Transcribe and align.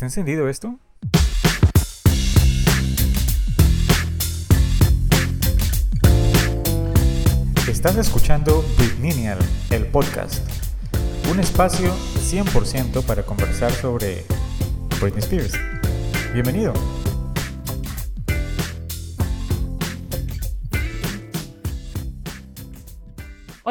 ¿Está 0.00 0.06
encendido 0.06 0.48
esto? 0.48 0.78
Estás 7.68 7.98
escuchando 7.98 8.64
Britninial, 8.78 9.38
el 9.68 9.84
podcast. 9.84 10.38
Un 11.30 11.38
espacio 11.38 11.92
100% 11.92 13.04
para 13.04 13.24
conversar 13.24 13.72
sobre 13.72 14.24
Britney 15.02 15.18
Spears. 15.18 15.52
Bienvenido. 16.32 16.72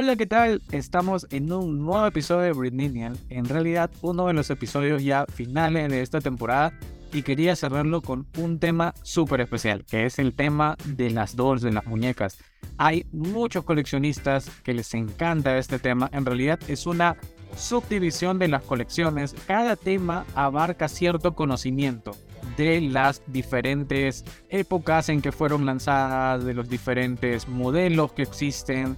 Hola, 0.02 0.16
¿qué 0.16 0.28
tal? 0.28 0.62
Estamos 0.72 1.28
en 1.30 1.52
un 1.52 1.80
nuevo 1.80 2.08
episodio 2.08 2.44
de 2.44 2.54
Britninial. 2.54 3.18
En 3.28 3.44
realidad, 3.44 3.92
uno 4.02 4.28
de 4.28 4.34
los 4.34 4.50
episodios 4.50 5.04
ya 5.04 5.26
finales 5.26 5.92
de 5.92 6.02
esta 6.02 6.22
temporada. 6.22 6.72
Y 7.12 7.22
quería 7.22 7.54
cerrarlo 7.58 8.00
con 8.02 8.26
un 8.38 8.60
tema 8.60 8.94
súper 9.02 9.42
especial, 9.42 9.84
que 9.84 10.06
es 10.06 10.18
el 10.18 10.34
tema 10.36 10.78
de 10.86 11.10
las 11.10 11.36
dolls, 11.36 11.62
de 11.62 11.74
las 11.74 11.86
muñecas. 11.86 12.38
Hay 12.78 13.08
muchos 13.12 13.66
coleccionistas 13.66 14.50
que 14.64 14.74
les 14.74 14.94
encanta 14.94 15.58
este 15.58 15.80
tema. 15.80 16.10
En 16.14 16.26
realidad 16.26 16.60
es 16.70 16.86
una 16.86 17.18
subdivisión 17.58 18.40
de 18.40 18.48
las 18.48 18.64
colecciones. 18.64 19.36
Cada 19.48 19.76
tema 19.76 20.26
abarca 20.34 20.88
cierto 20.88 21.36
conocimiento 21.36 22.16
de 22.56 22.82
las 22.82 23.22
diferentes 23.28 24.26
épocas 24.50 25.10
en 25.10 25.22
que 25.22 25.32
fueron 25.32 25.66
lanzadas, 25.66 26.44
de 26.44 26.54
los 26.54 26.70
diferentes 26.70 27.48
modelos 27.48 28.14
que 28.14 28.24
existen, 28.24 28.98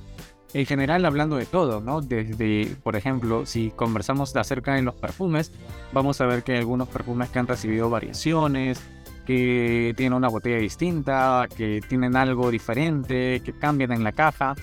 en 0.53 0.65
general 0.65 1.05
hablando 1.05 1.37
de 1.37 1.45
todo, 1.45 1.81
¿no? 1.81 2.01
Desde, 2.01 2.75
por 2.83 2.95
ejemplo, 2.95 3.45
si 3.45 3.71
conversamos 3.71 4.35
acerca 4.35 4.73
de 4.73 4.81
los 4.81 4.95
perfumes, 4.95 5.51
vamos 5.93 6.19
a 6.21 6.25
ver 6.25 6.43
que 6.43 6.53
hay 6.53 6.59
algunos 6.59 6.87
perfumes 6.89 7.29
que 7.29 7.39
han 7.39 7.47
recibido 7.47 7.89
variaciones, 7.89 8.81
que 9.25 9.93
tienen 9.95 10.13
una 10.13 10.27
botella 10.27 10.57
distinta, 10.57 11.47
que 11.55 11.81
tienen 11.87 12.15
algo 12.15 12.51
diferente, 12.51 13.41
que 13.43 13.53
cambian 13.53 13.91
en 13.91 14.03
la 14.03 14.11
caja. 14.11 14.55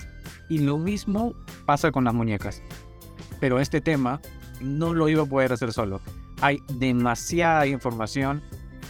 Y 0.47 0.59
lo 0.59 0.77
mismo 0.77 1.33
pasa 1.65 1.91
con 1.91 2.03
las 2.03 2.13
muñecas. 2.13 2.61
Pero 3.39 3.59
este 3.59 3.81
tema 3.81 4.21
no 4.61 4.93
lo 4.93 5.09
iba 5.09 5.23
a 5.23 5.25
poder 5.25 5.53
hacer 5.53 5.73
solo. 5.73 6.01
Hay 6.41 6.61
demasiada 6.73 7.65
información 7.67 8.41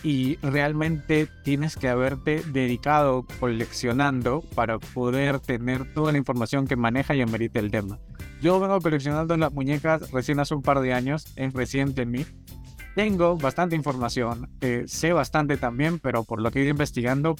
y 0.03 0.38
realmente 0.38 1.28
tienes 1.44 1.75
que 1.75 1.89
haberte 1.89 2.42
dedicado 2.52 3.25
coleccionando 3.39 4.42
para 4.55 4.80
poder 4.80 5.39
tener 5.39 5.94
toda 5.94 6.11
la 6.11 6.17
información 6.17 6.67
que 6.67 6.75
maneja 6.75 7.16
y 7.16 7.22
amerita 7.22 7.59
el 7.59 7.72
tema. 7.72 8.00
Yo 8.42 8.59
vengo 8.59 8.80
coleccionando 8.80 9.36
las 9.36 9.52
muñecas 9.52 10.11
recién 10.11 10.39
hace 10.39 10.55
un 10.55 10.61
par 10.61 10.80
de 10.80 10.94
años, 10.94 11.33
es 11.36 11.53
reciente 11.53 12.03
en 12.03 12.11
mí. 12.11 12.25
Tengo 12.95 13.38
bastante 13.38 13.75
información, 13.75 14.50
eh, 14.61 14.86
sé 14.88 15.14
bastante 15.14 15.58
también, 15.58 16.00
pero 16.00 16.23
por 16.23 16.42
lo 16.42 16.52
que 16.52 16.59
he 16.59 16.64
ido 16.64 16.72
investigando, 16.72 17.36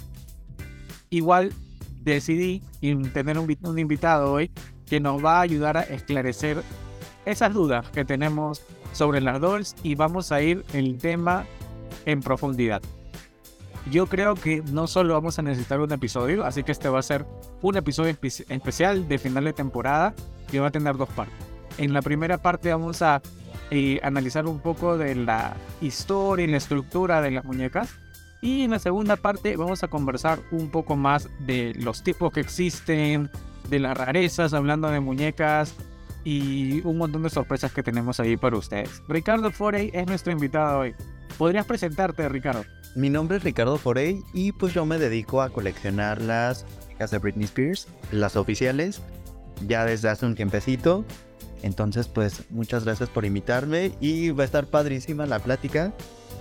igual 1.10 1.54
decidí 2.02 2.62
tener 3.14 3.38
un, 3.38 3.58
un 3.64 3.80
invitado 3.80 4.34
hoy 4.34 4.52
que 4.86 5.00
nos 5.00 5.24
va 5.24 5.38
a 5.38 5.42
ayudar 5.42 5.78
a 5.78 5.84
esclarecer 5.84 6.62
esas 7.26 7.54
dudas 7.54 7.88
que 7.90 8.06
tenemos 8.06 8.62
sobre 8.92 9.22
las 9.22 9.40
dolls 9.40 9.76
y 9.84 9.96
vamos 9.96 10.32
a 10.32 10.42
ir 10.42 10.64
el 10.74 10.98
tema 10.98 11.46
en 12.06 12.22
profundidad. 12.22 12.82
Yo 13.92 14.08
creo 14.08 14.36
que 14.36 14.62
no 14.72 14.88
solo 14.88 15.14
vamos 15.14 15.40
a 15.40 15.42
necesitar 15.42 15.80
un 15.80 15.92
episodio, 15.92 16.46
así 16.46 16.64
que 16.64 16.72
este 16.72 16.90
va 16.90 17.00
a 17.00 17.04
ser 17.04 17.26
un 17.62 17.78
episodio 17.78 18.16
especial 18.50 19.08
de 19.08 19.18
final 19.18 19.46
de 19.46 19.54
temporada 19.54 20.14
que 20.50 20.60
va 20.60 20.68
a 20.68 20.72
tener 20.72 20.98
dos 20.98 21.10
partes. 21.10 21.38
En 21.78 21.94
la 21.94 22.02
primera 22.02 22.38
parte 22.38 22.72
vamos 22.72 23.02
a 23.02 23.22
eh, 23.72 24.00
analizar 24.04 24.46
un 24.48 24.60
poco 24.60 24.98
de 24.98 25.16
la 25.16 25.56
historia 25.82 26.46
y 26.46 26.50
la 26.50 26.58
estructura 26.58 27.22
de 27.22 27.32
las 27.32 27.46
muñecas. 27.46 27.90
Y 28.42 28.64
en 28.64 28.72
la 28.72 28.80
segunda 28.80 29.16
parte 29.16 29.58
vamos 29.58 29.84
a 29.84 29.88
conversar 29.88 30.40
un 30.52 30.70
poco 30.72 30.96
más 30.96 31.30
de 31.40 31.74
los 31.76 32.04
tipos 32.04 32.32
que 32.32 32.40
existen, 32.40 33.30
de 33.70 33.80
las 33.80 33.98
rarezas, 33.98 34.54
hablando 34.54 34.90
de 34.90 35.00
muñecas 35.00 35.76
y 36.24 36.82
un 36.86 36.98
montón 36.98 37.24
de 37.24 37.30
sorpresas 37.30 37.72
que 37.72 37.84
tenemos 37.84 38.20
ahí 38.20 38.38
para 38.38 38.58
ustedes. 38.58 39.02
Ricardo 39.08 39.52
Forey 39.52 39.92
es 39.94 40.08
nuestro 40.08 40.32
invitado 40.32 40.80
hoy. 40.80 40.96
¿Podrías 41.38 41.66
presentarte, 41.66 42.28
Ricardo? 42.28 42.66
Mi 42.96 43.10
nombre 43.10 43.38
es 43.38 43.44
Ricardo 43.44 43.78
Forey 43.78 44.22
y 44.34 44.52
pues 44.52 44.74
yo 44.74 44.86
me 44.86 44.98
dedico 44.98 45.42
a 45.42 45.50
coleccionar 45.50 46.22
las 46.22 46.66
de 47.08 47.18
Britney 47.18 47.46
Spears, 47.46 47.88
las 48.12 48.36
oficiales, 48.36 49.02
ya 49.68 49.86
desde 49.86 50.10
hace 50.10 50.26
un 50.26 50.36
tiempecito. 50.36 51.06
Entonces, 51.62 52.08
pues 52.08 52.44
muchas 52.50 52.84
gracias 52.86 53.10
por 53.10 53.26
invitarme 53.26 53.92
y 54.00 54.32
va 54.32 54.44
a 54.44 54.46
estar 54.46 54.66
padrísima 54.66 55.26
la 55.26 55.40
plática. 55.40 55.94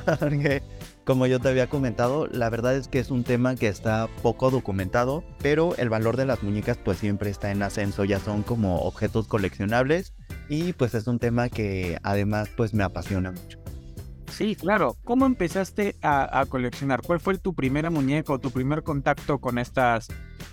Como 1.08 1.26
yo 1.26 1.40
te 1.40 1.48
había 1.48 1.70
comentado, 1.70 2.26
la 2.26 2.50
verdad 2.50 2.76
es 2.76 2.86
que 2.86 2.98
es 2.98 3.10
un 3.10 3.24
tema 3.24 3.56
que 3.56 3.68
está 3.68 4.10
poco 4.20 4.50
documentado, 4.50 5.24
pero 5.40 5.74
el 5.78 5.88
valor 5.88 6.18
de 6.18 6.26
las 6.26 6.42
muñecas 6.42 6.76
pues 6.76 6.98
siempre 6.98 7.30
está 7.30 7.50
en 7.50 7.62
ascenso, 7.62 8.04
ya 8.04 8.20
son 8.20 8.42
como 8.42 8.80
objetos 8.80 9.26
coleccionables 9.26 10.12
y 10.50 10.74
pues 10.74 10.92
es 10.92 11.06
un 11.06 11.18
tema 11.18 11.48
que 11.48 11.98
además 12.02 12.50
pues 12.54 12.74
me 12.74 12.84
apasiona 12.84 13.30
mucho. 13.30 13.58
Sí, 14.30 14.54
claro. 14.54 14.98
¿Cómo 15.02 15.24
empezaste 15.24 15.96
a, 16.02 16.44
coleccionar? 16.46 17.00
¿Cuál 17.00 17.20
fue 17.20 17.38
tu 17.38 17.54
primera 17.54 17.88
muñeca 17.88 18.34
o 18.34 18.38
tu 18.38 18.50
primer 18.50 18.82
contacto 18.82 19.38
con 19.38 19.56
estas, 19.56 20.08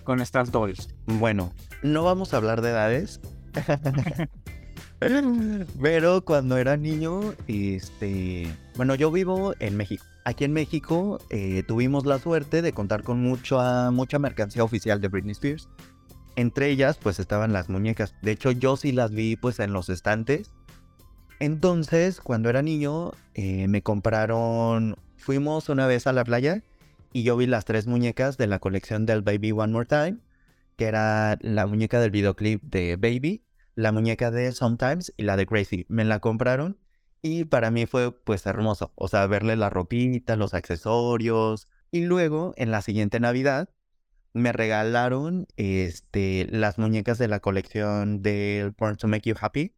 con 0.05 0.21
estas 0.21 0.53
dolls? 0.53 0.87
Bueno, 1.05 1.51
no 1.83 2.05
vamos 2.05 2.33
a 2.33 2.37
hablar 2.37 2.61
de 2.61 2.69
edades. 2.69 3.19
Pero 5.81 6.23
cuando 6.23 6.55
era 6.55 6.77
niño, 6.77 7.33
este, 7.45 8.55
bueno, 8.77 8.95
yo 8.95 9.11
vivo 9.11 9.53
en 9.59 9.75
México. 9.75 10.05
Aquí 10.25 10.43
en 10.43 10.51
México 10.51 11.19
eh, 11.29 11.63
tuvimos 11.67 12.05
la 12.05 12.19
suerte 12.19 12.61
de 12.61 12.73
contar 12.73 13.03
con 13.03 13.21
mucha, 13.21 13.89
mucha 13.91 14.19
mercancía 14.19 14.63
oficial 14.63 14.99
de 14.99 15.07
Britney 15.07 15.31
Spears. 15.31 15.69
Entre 16.35 16.69
ellas, 16.69 16.97
pues 17.01 17.19
estaban 17.19 17.53
las 17.53 17.69
muñecas. 17.69 18.13
De 18.21 18.31
hecho, 18.31 18.51
yo 18.51 18.75
sí 18.75 18.91
las 18.91 19.11
vi, 19.11 19.37
pues, 19.37 19.59
en 19.59 19.71
los 19.71 19.87
estantes 19.87 20.51
entonces, 21.39 22.21
cuando 22.21 22.49
era 22.49 22.61
niño, 22.61 23.11
eh, 23.33 23.67
me 23.67 23.81
compraron, 23.81 24.95
fuimos 25.17 25.67
una 25.69 25.85
vez 25.85 26.07
a 26.07 26.13
la 26.13 26.23
playa 26.23 26.63
y 27.11 27.23
yo 27.23 27.35
vi 27.35 27.45
las 27.45 27.65
tres 27.65 27.87
muñecas 27.87 28.37
de 28.37 28.47
la 28.47 28.59
colección 28.59 29.05
del 29.05 29.21
Baby 29.21 29.51
One 29.51 29.73
More 29.73 29.85
Time, 29.85 30.17
que 30.77 30.85
era 30.85 31.37
la 31.41 31.67
muñeca 31.67 31.99
del 31.99 32.11
videoclip 32.11 32.63
de 32.63 32.95
Baby, 32.95 33.43
la 33.75 33.91
muñeca 33.91 34.31
de 34.31 34.51
Sometimes 34.53 35.13
y 35.17 35.23
la 35.23 35.35
de 35.35 35.45
Crazy. 35.45 35.85
Me 35.89 36.05
la 36.05 36.19
compraron 36.19 36.77
y 37.25 37.43
para 37.43 37.71
mí 37.71 37.87
fue 37.87 38.11
pues 38.11 38.45
hermoso, 38.45 38.91
o 38.93 39.07
sea, 39.07 39.25
verle 39.25 39.55
la 39.55 39.71
ropita, 39.71 40.35
los 40.35 40.53
accesorios. 40.53 41.67
Y 41.89 42.05
luego, 42.05 42.53
en 42.55 42.69
la 42.69 42.83
siguiente 42.83 43.19
Navidad, 43.19 43.71
me 44.33 44.51
regalaron 44.51 45.47
este, 45.57 46.47
las 46.51 46.77
muñecas 46.77 47.17
de 47.17 47.27
la 47.27 47.39
colección 47.39 48.21
del 48.21 48.75
Born 48.77 48.97
to 48.97 49.07
Make 49.07 49.27
You 49.27 49.35
Happy, 49.41 49.73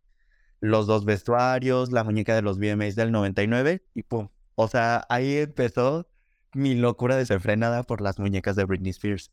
los 0.59 0.87
dos 0.87 1.05
vestuarios, 1.05 1.93
la 1.93 2.03
muñeca 2.03 2.35
de 2.35 2.41
los 2.41 2.59
VMAs 2.59 2.95
del 2.95 3.13
99 3.13 3.81
y 3.93 4.03
pum. 4.03 4.27
O 4.55 4.67
sea, 4.67 5.05
ahí 5.07 5.37
empezó 5.37 6.05
mi 6.53 6.75
locura 6.75 7.15
desenfrenada 7.15 7.83
por 7.83 8.01
las 8.01 8.19
muñecas 8.19 8.57
de 8.57 8.65
Britney 8.65 8.89
Spears. 8.89 9.31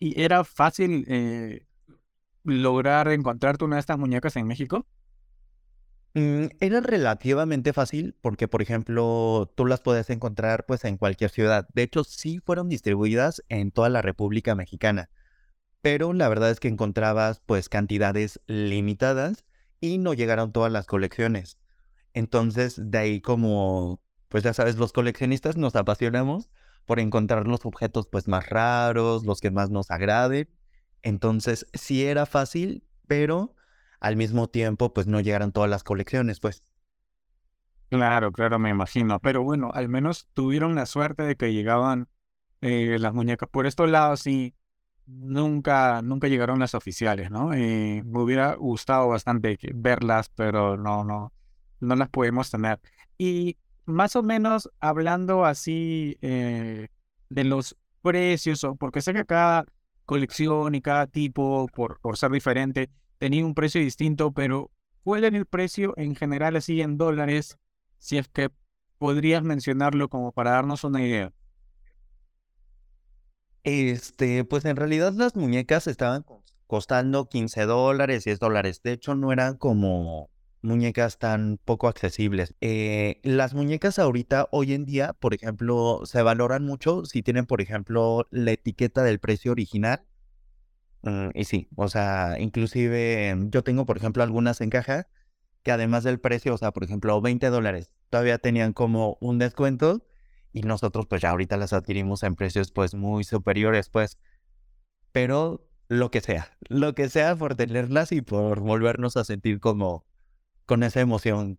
¿Y 0.00 0.20
era 0.20 0.42
fácil 0.42 1.04
eh, 1.06 1.64
lograr 2.42 3.06
encontrarte 3.06 3.64
una 3.64 3.76
de 3.76 3.80
estas 3.80 3.98
muñecas 3.98 4.34
en 4.34 4.48
México? 4.48 4.84
Mm, 6.16 6.46
era 6.60 6.80
relativamente 6.80 7.74
fácil 7.74 8.16
porque, 8.22 8.48
por 8.48 8.62
ejemplo, 8.62 9.52
tú 9.54 9.66
las 9.66 9.82
puedes 9.82 10.08
encontrar 10.08 10.64
pues 10.64 10.84
en 10.86 10.96
cualquier 10.96 11.28
ciudad. 11.30 11.68
De 11.74 11.82
hecho, 11.82 12.04
sí 12.04 12.38
fueron 12.38 12.70
distribuidas 12.70 13.44
en 13.50 13.70
toda 13.70 13.90
la 13.90 14.00
República 14.00 14.54
Mexicana. 14.54 15.10
Pero 15.82 16.14
la 16.14 16.28
verdad 16.30 16.50
es 16.50 16.60
que 16.60 16.68
encontrabas 16.68 17.42
pues 17.46 17.68
cantidades 17.68 18.40
limitadas 18.46 19.44
y 19.80 19.98
no 19.98 20.14
llegaron 20.14 20.52
todas 20.52 20.72
las 20.72 20.86
colecciones. 20.86 21.58
Entonces, 22.14 22.76
de 22.78 22.98
ahí 22.98 23.20
como, 23.20 24.00
pues 24.28 24.44
ya 24.44 24.54
sabes, 24.54 24.76
los 24.78 24.92
coleccionistas 24.94 25.58
nos 25.58 25.76
apasionamos 25.76 26.50
por 26.86 27.00
encontrar 27.00 27.48
los 27.48 27.66
objetos 27.66 28.06
pues 28.08 28.28
más 28.28 28.48
raros, 28.48 29.24
los 29.26 29.40
que 29.40 29.50
más 29.50 29.70
nos 29.70 29.90
agraden. 29.90 30.48
Entonces, 31.02 31.66
sí 31.74 32.06
era 32.06 32.26
fácil, 32.26 32.84
pero 33.08 33.55
al 34.00 34.16
mismo 34.16 34.48
tiempo 34.48 34.92
pues 34.92 35.06
no 35.06 35.20
llegaron 35.20 35.52
todas 35.52 35.70
las 35.70 35.84
colecciones, 35.84 36.40
pues. 36.40 36.62
Claro, 37.88 38.32
claro, 38.32 38.58
me 38.58 38.70
imagino. 38.70 39.20
Pero 39.20 39.42
bueno, 39.42 39.70
al 39.72 39.88
menos 39.88 40.28
tuvieron 40.34 40.74
la 40.74 40.86
suerte 40.86 41.22
de 41.22 41.36
que 41.36 41.52
llegaban 41.52 42.08
eh, 42.60 42.96
las 42.98 43.14
muñecas 43.14 43.48
por 43.48 43.66
estos 43.66 43.88
lados 43.88 44.26
y 44.26 44.54
nunca, 45.06 46.02
nunca 46.02 46.28
llegaron 46.28 46.58
las 46.58 46.74
oficiales, 46.74 47.30
¿no? 47.30 47.54
Eh, 47.54 48.02
me 48.04 48.20
hubiera 48.20 48.54
gustado 48.54 49.08
bastante 49.08 49.58
verlas, 49.74 50.30
pero 50.34 50.76
no, 50.76 51.04
no, 51.04 51.32
no 51.80 51.96
las 51.96 52.08
podemos 52.08 52.50
tener. 52.50 52.80
Y 53.18 53.56
más 53.84 54.16
o 54.16 54.22
menos 54.22 54.70
hablando 54.80 55.44
así 55.44 56.18
eh, 56.22 56.88
de 57.28 57.44
los 57.44 57.76
precios, 58.02 58.66
porque 58.78 59.00
sé 59.00 59.14
que 59.14 59.24
cada 59.24 59.64
colección 60.04 60.74
y 60.74 60.80
cada 60.80 61.06
tipo, 61.06 61.68
por, 61.74 62.00
por 62.00 62.16
ser 62.16 62.30
diferente, 62.32 62.90
tenía 63.18 63.44
un 63.44 63.54
precio 63.54 63.80
distinto, 63.80 64.32
pero 64.32 64.70
¿cuál 65.02 65.24
era 65.24 65.36
el 65.36 65.46
precio 65.46 65.94
en 65.96 66.14
general 66.14 66.56
así 66.56 66.80
en 66.80 66.98
dólares? 66.98 67.58
Si 67.98 68.18
es 68.18 68.28
que 68.28 68.50
podrías 68.98 69.42
mencionarlo 69.42 70.08
como 70.08 70.32
para 70.32 70.52
darnos 70.52 70.84
una 70.84 71.02
idea? 71.02 71.32
Este, 73.64 74.44
pues 74.44 74.64
en 74.64 74.76
realidad 74.76 75.12
las 75.12 75.34
muñecas 75.34 75.86
estaban 75.86 76.24
costando 76.66 77.28
15 77.28 77.66
dólares, 77.66 78.24
10 78.24 78.38
dólares. 78.38 78.80
De 78.82 78.92
hecho, 78.92 79.14
no 79.14 79.32
eran 79.32 79.56
como 79.56 80.30
muñecas 80.62 81.18
tan 81.18 81.58
poco 81.64 81.88
accesibles. 81.88 82.54
Eh, 82.60 83.20
las 83.22 83.54
muñecas 83.54 83.98
ahorita, 83.98 84.48
hoy 84.50 84.72
en 84.72 84.84
día, 84.84 85.14
por 85.14 85.34
ejemplo, 85.34 86.02
se 86.04 86.22
valoran 86.22 86.64
mucho 86.64 87.04
si 87.04 87.22
tienen, 87.22 87.46
por 87.46 87.60
ejemplo, 87.60 88.26
la 88.30 88.52
etiqueta 88.52 89.02
del 89.02 89.18
precio 89.18 89.52
original. 89.52 90.02
Mm, 91.06 91.30
y 91.34 91.44
sí, 91.44 91.68
o 91.76 91.88
sea, 91.88 92.36
inclusive 92.40 93.28
em, 93.28 93.50
yo 93.50 93.62
tengo, 93.62 93.86
por 93.86 93.96
ejemplo, 93.96 94.22
algunas 94.24 94.60
en 94.60 94.70
caja 94.70 95.08
que 95.62 95.72
además 95.72 96.04
del 96.04 96.20
precio, 96.20 96.54
o 96.54 96.58
sea, 96.58 96.72
por 96.72 96.84
ejemplo, 96.84 97.20
20 97.20 97.48
dólares, 97.48 97.90
todavía 98.10 98.38
tenían 98.38 98.72
como 98.72 99.16
un 99.20 99.38
descuento 99.38 100.04
y 100.52 100.62
nosotros 100.62 101.06
pues 101.06 101.22
ya 101.22 101.30
ahorita 101.30 101.56
las 101.58 101.72
adquirimos 101.72 102.22
en 102.24 102.34
precios 102.36 102.72
pues 102.72 102.94
muy 102.94 103.24
superiores, 103.24 103.88
pues. 103.90 104.18
Pero 105.12 105.68
lo 105.88 106.10
que 106.10 106.20
sea, 106.20 106.56
lo 106.68 106.94
que 106.94 107.08
sea 107.08 107.36
por 107.36 107.56
tenerlas 107.56 108.12
y 108.12 108.22
por 108.22 108.60
volvernos 108.60 109.16
a 109.16 109.24
sentir 109.24 109.60
como 109.60 110.06
con 110.66 110.82
esa 110.82 111.00
emoción 111.00 111.58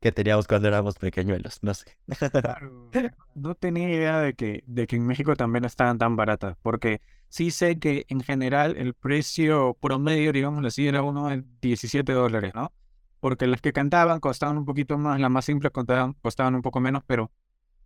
que 0.00 0.12
teníamos 0.12 0.48
cuando 0.48 0.68
éramos 0.68 0.96
pequeñuelos, 0.96 1.58
no 1.62 1.74
sé. 1.74 1.96
No 3.34 3.54
tenía 3.54 3.88
idea 3.88 4.20
de 4.20 4.34
que, 4.34 4.64
de 4.66 4.86
que 4.86 4.96
en 4.96 5.06
México 5.06 5.36
también 5.36 5.64
estaban 5.64 5.98
tan 5.98 6.16
baratas, 6.16 6.56
porque 6.62 7.00
sí 7.28 7.50
sé 7.50 7.78
que 7.78 8.06
en 8.08 8.20
general 8.20 8.76
el 8.76 8.94
precio 8.94 9.76
promedio, 9.80 10.32
digamos 10.32 10.64
así, 10.64 10.88
era 10.88 11.02
uno 11.02 11.28
de 11.28 11.44
17 11.60 12.12
dólares, 12.12 12.52
¿no? 12.54 12.72
Porque 13.20 13.46
las 13.46 13.60
que 13.60 13.72
cantaban 13.72 14.20
costaban 14.20 14.58
un 14.58 14.64
poquito 14.64 14.98
más, 14.98 15.20
las 15.20 15.30
más 15.30 15.44
simples 15.44 15.70
costaban, 15.72 16.14
costaban 16.14 16.54
un 16.54 16.62
poco 16.62 16.80
menos, 16.80 17.02
pero 17.06 17.30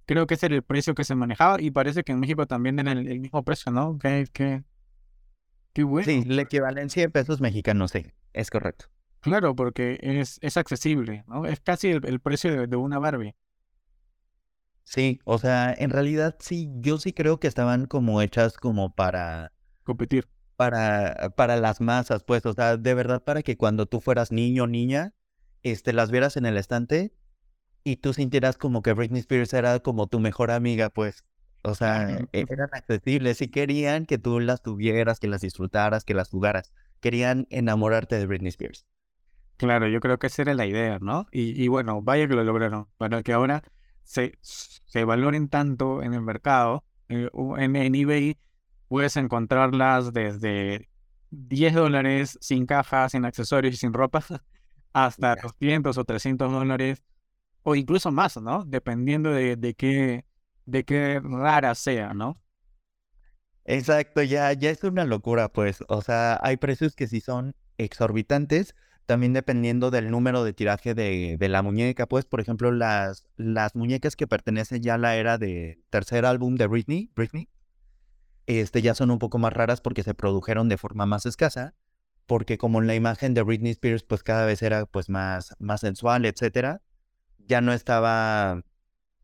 creo 0.06 0.26
que 0.26 0.34
ese 0.34 0.46
era 0.46 0.54
el 0.54 0.62
precio 0.62 0.94
que 0.94 1.04
se 1.04 1.14
manejaba 1.14 1.60
y 1.60 1.70
parece 1.70 2.04
que 2.04 2.12
en 2.12 2.20
México 2.20 2.46
también 2.46 2.78
era 2.78 2.92
el, 2.92 3.20
mismo 3.20 3.42
precio, 3.44 3.72
¿no? 3.72 3.98
Qué, 3.98 4.26
qué, 4.32 4.62
qué 5.72 5.82
bueno. 5.82 6.06
Sí, 6.06 6.24
la 6.24 6.42
equivalencia 6.42 7.02
en 7.02 7.10
pesos 7.10 7.40
mexicanos, 7.40 7.90
sí, 7.90 8.06
es 8.32 8.50
correcto. 8.50 8.86
Claro, 9.24 9.56
porque 9.56 9.98
es, 10.02 10.38
es 10.42 10.58
accesible, 10.58 11.24
¿no? 11.26 11.46
Es 11.46 11.58
casi 11.58 11.88
el, 11.88 12.20
precio 12.20 12.66
de, 12.66 12.76
una 12.76 12.98
Barbie. 12.98 13.34
Sí, 14.82 15.18
o 15.24 15.38
sea, 15.38 15.72
en 15.72 15.88
realidad 15.88 16.36
sí, 16.40 16.68
yo 16.74 16.98
sí 16.98 17.14
creo 17.14 17.40
que 17.40 17.46
estaban 17.46 17.86
como 17.86 18.20
hechas 18.20 18.58
como 18.58 18.94
para... 18.94 19.52
Competir. 19.82 20.28
Para, 20.56 21.32
para 21.36 21.56
las 21.56 21.80
masas, 21.80 22.22
pues, 22.22 22.44
o 22.44 22.52
sea, 22.52 22.76
de 22.76 22.92
verdad 22.92 23.24
para 23.24 23.42
que 23.42 23.56
cuando 23.56 23.86
tú 23.86 24.02
fueras 24.02 24.30
niño 24.30 24.64
o 24.64 24.66
niña, 24.66 25.14
este, 25.62 25.94
las 25.94 26.10
vieras 26.10 26.36
en 26.36 26.44
el 26.44 26.58
estante 26.58 27.14
y 27.82 27.96
tú 27.96 28.12
sintieras 28.12 28.58
como 28.58 28.82
que 28.82 28.92
Britney 28.92 29.20
Spears 29.20 29.54
era 29.54 29.80
como 29.80 30.06
tu 30.06 30.20
mejor 30.20 30.50
amiga, 30.50 30.90
pues. 30.90 31.24
O 31.62 31.74
sea, 31.74 32.18
e, 32.32 32.44
eran 32.50 32.68
accesibles 32.72 33.40
y 33.40 33.48
querían 33.48 34.04
que 34.04 34.18
tú 34.18 34.38
las 34.38 34.60
tuvieras, 34.60 35.18
que 35.18 35.28
las 35.28 35.40
disfrutaras, 35.40 36.04
que 36.04 36.12
las 36.12 36.28
jugaras. 36.28 36.74
Querían 37.00 37.46
enamorarte 37.48 38.18
de 38.18 38.26
Britney 38.26 38.50
Spears. 38.50 38.84
Claro, 39.56 39.88
yo 39.88 40.00
creo 40.00 40.18
que 40.18 40.26
esa 40.26 40.42
era 40.42 40.54
la 40.54 40.66
idea, 40.66 40.98
¿no? 41.00 41.26
Y, 41.30 41.68
bueno, 41.68 42.02
vaya 42.02 42.26
que 42.26 42.34
lo 42.34 42.42
lograron, 42.44 42.88
para 42.96 43.22
que 43.22 43.32
ahora 43.32 43.62
se, 44.02 44.38
se 44.40 45.04
valoren 45.04 45.48
tanto 45.48 46.02
en 46.02 46.12
el 46.14 46.22
mercado. 46.22 46.84
Eh, 47.08 47.28
en, 47.58 47.94
eBay 47.94 48.36
puedes 48.88 49.16
encontrarlas 49.16 50.12
desde 50.12 50.88
10 51.30 51.74
dólares 51.74 52.38
sin 52.40 52.66
caja, 52.66 53.08
sin 53.08 53.24
accesorios 53.24 53.74
y 53.74 53.76
sin 53.76 53.92
ropa, 53.92 54.24
hasta 54.92 55.36
200 55.36 55.98
o 55.98 56.04
300 56.04 56.50
dólares, 56.50 57.04
o 57.62 57.76
incluso 57.76 58.10
más, 58.10 58.36
¿no? 58.40 58.64
Dependiendo 58.64 59.30
de, 59.30 59.56
de, 59.56 59.74
qué, 59.74 60.24
de 60.66 60.84
qué 60.84 61.20
rara 61.22 61.74
sea, 61.76 62.12
¿no? 62.12 62.40
Exacto, 63.64 64.22
ya, 64.22 64.52
ya 64.52 64.70
es 64.70 64.82
una 64.84 65.04
locura, 65.04 65.48
pues. 65.48 65.82
O 65.88 66.02
sea, 66.02 66.38
hay 66.42 66.56
precios 66.56 66.94
que 66.94 67.06
sí 67.06 67.20
son 67.20 67.54
exorbitantes, 67.78 68.74
también 69.06 69.32
dependiendo 69.32 69.90
del 69.90 70.10
número 70.10 70.44
de 70.44 70.52
tiraje 70.52 70.94
de, 70.94 71.36
la 71.48 71.62
muñeca, 71.62 72.06
pues, 72.06 72.24
por 72.24 72.40
ejemplo, 72.40 72.72
las, 72.72 73.24
las 73.36 73.74
muñecas 73.74 74.16
que 74.16 74.26
pertenecen 74.26 74.82
ya 74.82 74.94
a 74.94 74.98
la 74.98 75.16
era 75.16 75.38
de 75.38 75.82
tercer 75.90 76.24
álbum 76.24 76.56
de 76.56 76.66
Britney, 76.66 77.10
Britney, 77.14 77.48
este, 78.46 78.82
ya 78.82 78.94
son 78.94 79.10
un 79.10 79.18
poco 79.18 79.38
más 79.38 79.52
raras 79.52 79.80
porque 79.80 80.02
se 80.02 80.14
produjeron 80.14 80.68
de 80.68 80.78
forma 80.78 81.06
más 81.06 81.26
escasa, 81.26 81.74
porque 82.26 82.58
como 82.58 82.80
en 82.80 82.86
la 82.86 82.94
imagen 82.94 83.34
de 83.34 83.42
Britney 83.42 83.72
Spears, 83.72 84.02
pues 84.04 84.22
cada 84.22 84.46
vez 84.46 84.62
era 84.62 84.86
pues 84.86 85.08
más, 85.08 85.54
más 85.58 85.80
sensual, 85.80 86.24
etcétera, 86.24 86.82
ya 87.46 87.60
no 87.60 87.72
estaba 87.72 88.62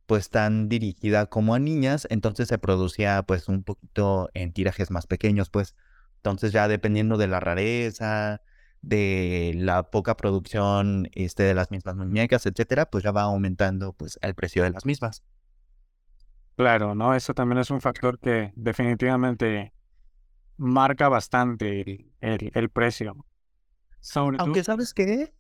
pues 0.07 0.29
tan 0.29 0.69
dirigida 0.69 1.27
como 1.27 1.55
a 1.55 1.59
niñas, 1.59 2.07
entonces 2.11 2.49
se 2.49 2.59
producía 2.59 3.23
pues 3.23 3.49
un 3.49 3.63
poquito 3.63 4.29
en 4.35 4.53
tirajes 4.53 4.91
más 4.91 5.07
pequeños, 5.07 5.51
pues, 5.51 5.77
entonces 6.17 6.53
ya 6.53 6.69
dependiendo 6.69 7.17
de 7.17 7.29
la 7.29 7.41
rareza, 7.41 8.43
de 8.83 9.53
la 9.57 9.91
poca 9.91 10.17
producción 10.17 11.09
este, 11.13 11.43
de 11.43 11.55
las 11.55 11.71
mismas 11.71 11.97
muñecas, 11.97 12.47
etcétera, 12.47 12.87
pues 12.87 13.05
ya 13.05 13.13
va 13.13 13.23
aumentando 13.23 13.93
pues 13.93 14.19
el 14.23 14.35
precio 14.35 14.63
de 14.63 14.71
las 14.71 14.87
mismas. 14.87 15.23
Claro, 16.57 16.95
¿no? 16.95 17.15
Eso 17.15 17.35
también 17.35 17.59
es 17.59 17.71
un 17.71 17.81
factor 17.81 18.19
que 18.19 18.53
definitivamente 18.55 19.73
marca 20.57 21.09
bastante 21.09 22.07
el, 22.21 22.71
precio. 22.71 23.27
Aunque 24.39 24.63
sabes 24.65 24.93
qué, 24.93 25.33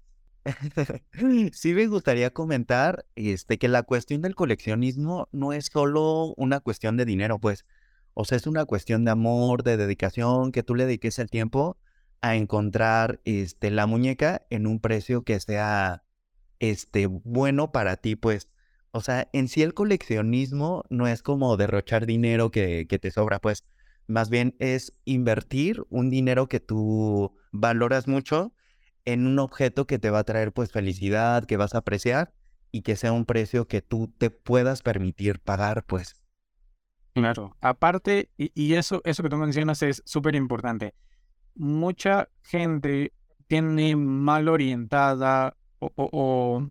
sí 1.52 1.74
me 1.74 1.86
gustaría 1.86 2.30
comentar 2.30 3.06
este, 3.16 3.58
que 3.58 3.68
la 3.68 3.82
cuestión 3.82 4.22
del 4.22 4.34
coleccionismo 4.34 5.28
no 5.32 5.52
es 5.52 5.66
solo 5.66 6.34
una 6.36 6.60
cuestión 6.60 6.96
de 6.96 7.04
dinero, 7.04 7.38
pues, 7.38 7.66
o 8.14 8.24
sea, 8.24 8.36
es 8.36 8.46
una 8.46 8.64
cuestión 8.64 9.04
de 9.04 9.10
amor, 9.10 9.62
de 9.62 9.76
dedicación, 9.76 10.52
que 10.52 10.62
tú 10.62 10.74
le 10.74 10.86
dediques 10.86 11.18
el 11.18 11.30
tiempo 11.30 11.76
a 12.22 12.36
encontrar 12.36 13.20
este, 13.24 13.70
la 13.70 13.86
muñeca 13.86 14.46
en 14.50 14.66
un 14.66 14.80
precio 14.80 15.22
que 15.22 15.40
sea 15.40 16.04
este, 16.58 17.06
bueno 17.06 17.72
para 17.72 17.96
ti, 17.96 18.16
pues. 18.16 18.48
O 18.92 19.00
sea, 19.00 19.28
en 19.32 19.48
sí 19.48 19.62
el 19.62 19.74
coleccionismo 19.74 20.84
no 20.90 21.06
es 21.06 21.22
como 21.22 21.56
derrochar 21.56 22.06
dinero 22.06 22.50
que, 22.50 22.86
que 22.88 22.98
te 22.98 23.10
sobra, 23.10 23.38
pues. 23.38 23.64
Más 24.06 24.28
bien 24.28 24.56
es 24.58 24.92
invertir 25.04 25.84
un 25.88 26.10
dinero 26.10 26.48
que 26.48 26.58
tú 26.60 27.36
valoras 27.52 28.08
mucho 28.08 28.52
en 29.04 29.26
un 29.26 29.38
objeto 29.38 29.86
que 29.86 29.98
te 29.98 30.10
va 30.10 30.18
a 30.18 30.24
traer 30.24 30.52
pues 30.52 30.72
felicidad, 30.72 31.44
que 31.44 31.56
vas 31.56 31.74
a 31.74 31.78
apreciar 31.78 32.32
y 32.72 32.82
que 32.82 32.96
sea 32.96 33.12
un 33.12 33.24
precio 33.24 33.68
que 33.68 33.82
tú 33.82 34.12
te 34.18 34.30
puedas 34.30 34.82
permitir 34.82 35.40
pagar, 35.40 35.84
pues. 35.84 36.16
Claro, 37.14 37.56
aparte, 37.60 38.30
y, 38.36 38.52
y 38.54 38.74
eso, 38.74 39.00
eso 39.04 39.22
que 39.22 39.28
tú 39.28 39.36
mencionas 39.36 39.82
es 39.82 40.02
súper 40.04 40.34
importante 40.34 40.94
mucha 41.54 42.28
gente 42.42 43.12
tiene 43.46 43.96
mal 43.96 44.48
orientada 44.48 45.56
o, 45.78 46.62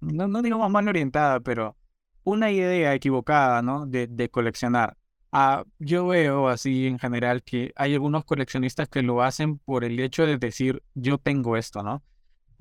no, 0.00 0.28
no, 0.28 0.42
digamos 0.42 0.70
mal 0.70 0.88
orientada, 0.88 1.40
pero 1.40 1.76
una 2.24 2.50
idea 2.50 2.94
equivocada, 2.94 3.62
¿no? 3.62 3.86
De, 3.86 4.06
de 4.06 4.28
coleccionar. 4.28 4.96
Ah, 5.32 5.64
yo 5.78 6.06
veo 6.06 6.48
así 6.48 6.86
en 6.86 6.98
general 6.98 7.42
que 7.42 7.72
hay 7.76 7.94
algunos 7.94 8.24
coleccionistas 8.24 8.88
que 8.88 9.02
lo 9.02 9.22
hacen 9.22 9.58
por 9.58 9.84
el 9.84 10.00
hecho 10.00 10.26
de 10.26 10.38
decir 10.38 10.82
yo 10.94 11.18
tengo 11.18 11.56
esto, 11.56 11.82
¿no? 11.82 12.02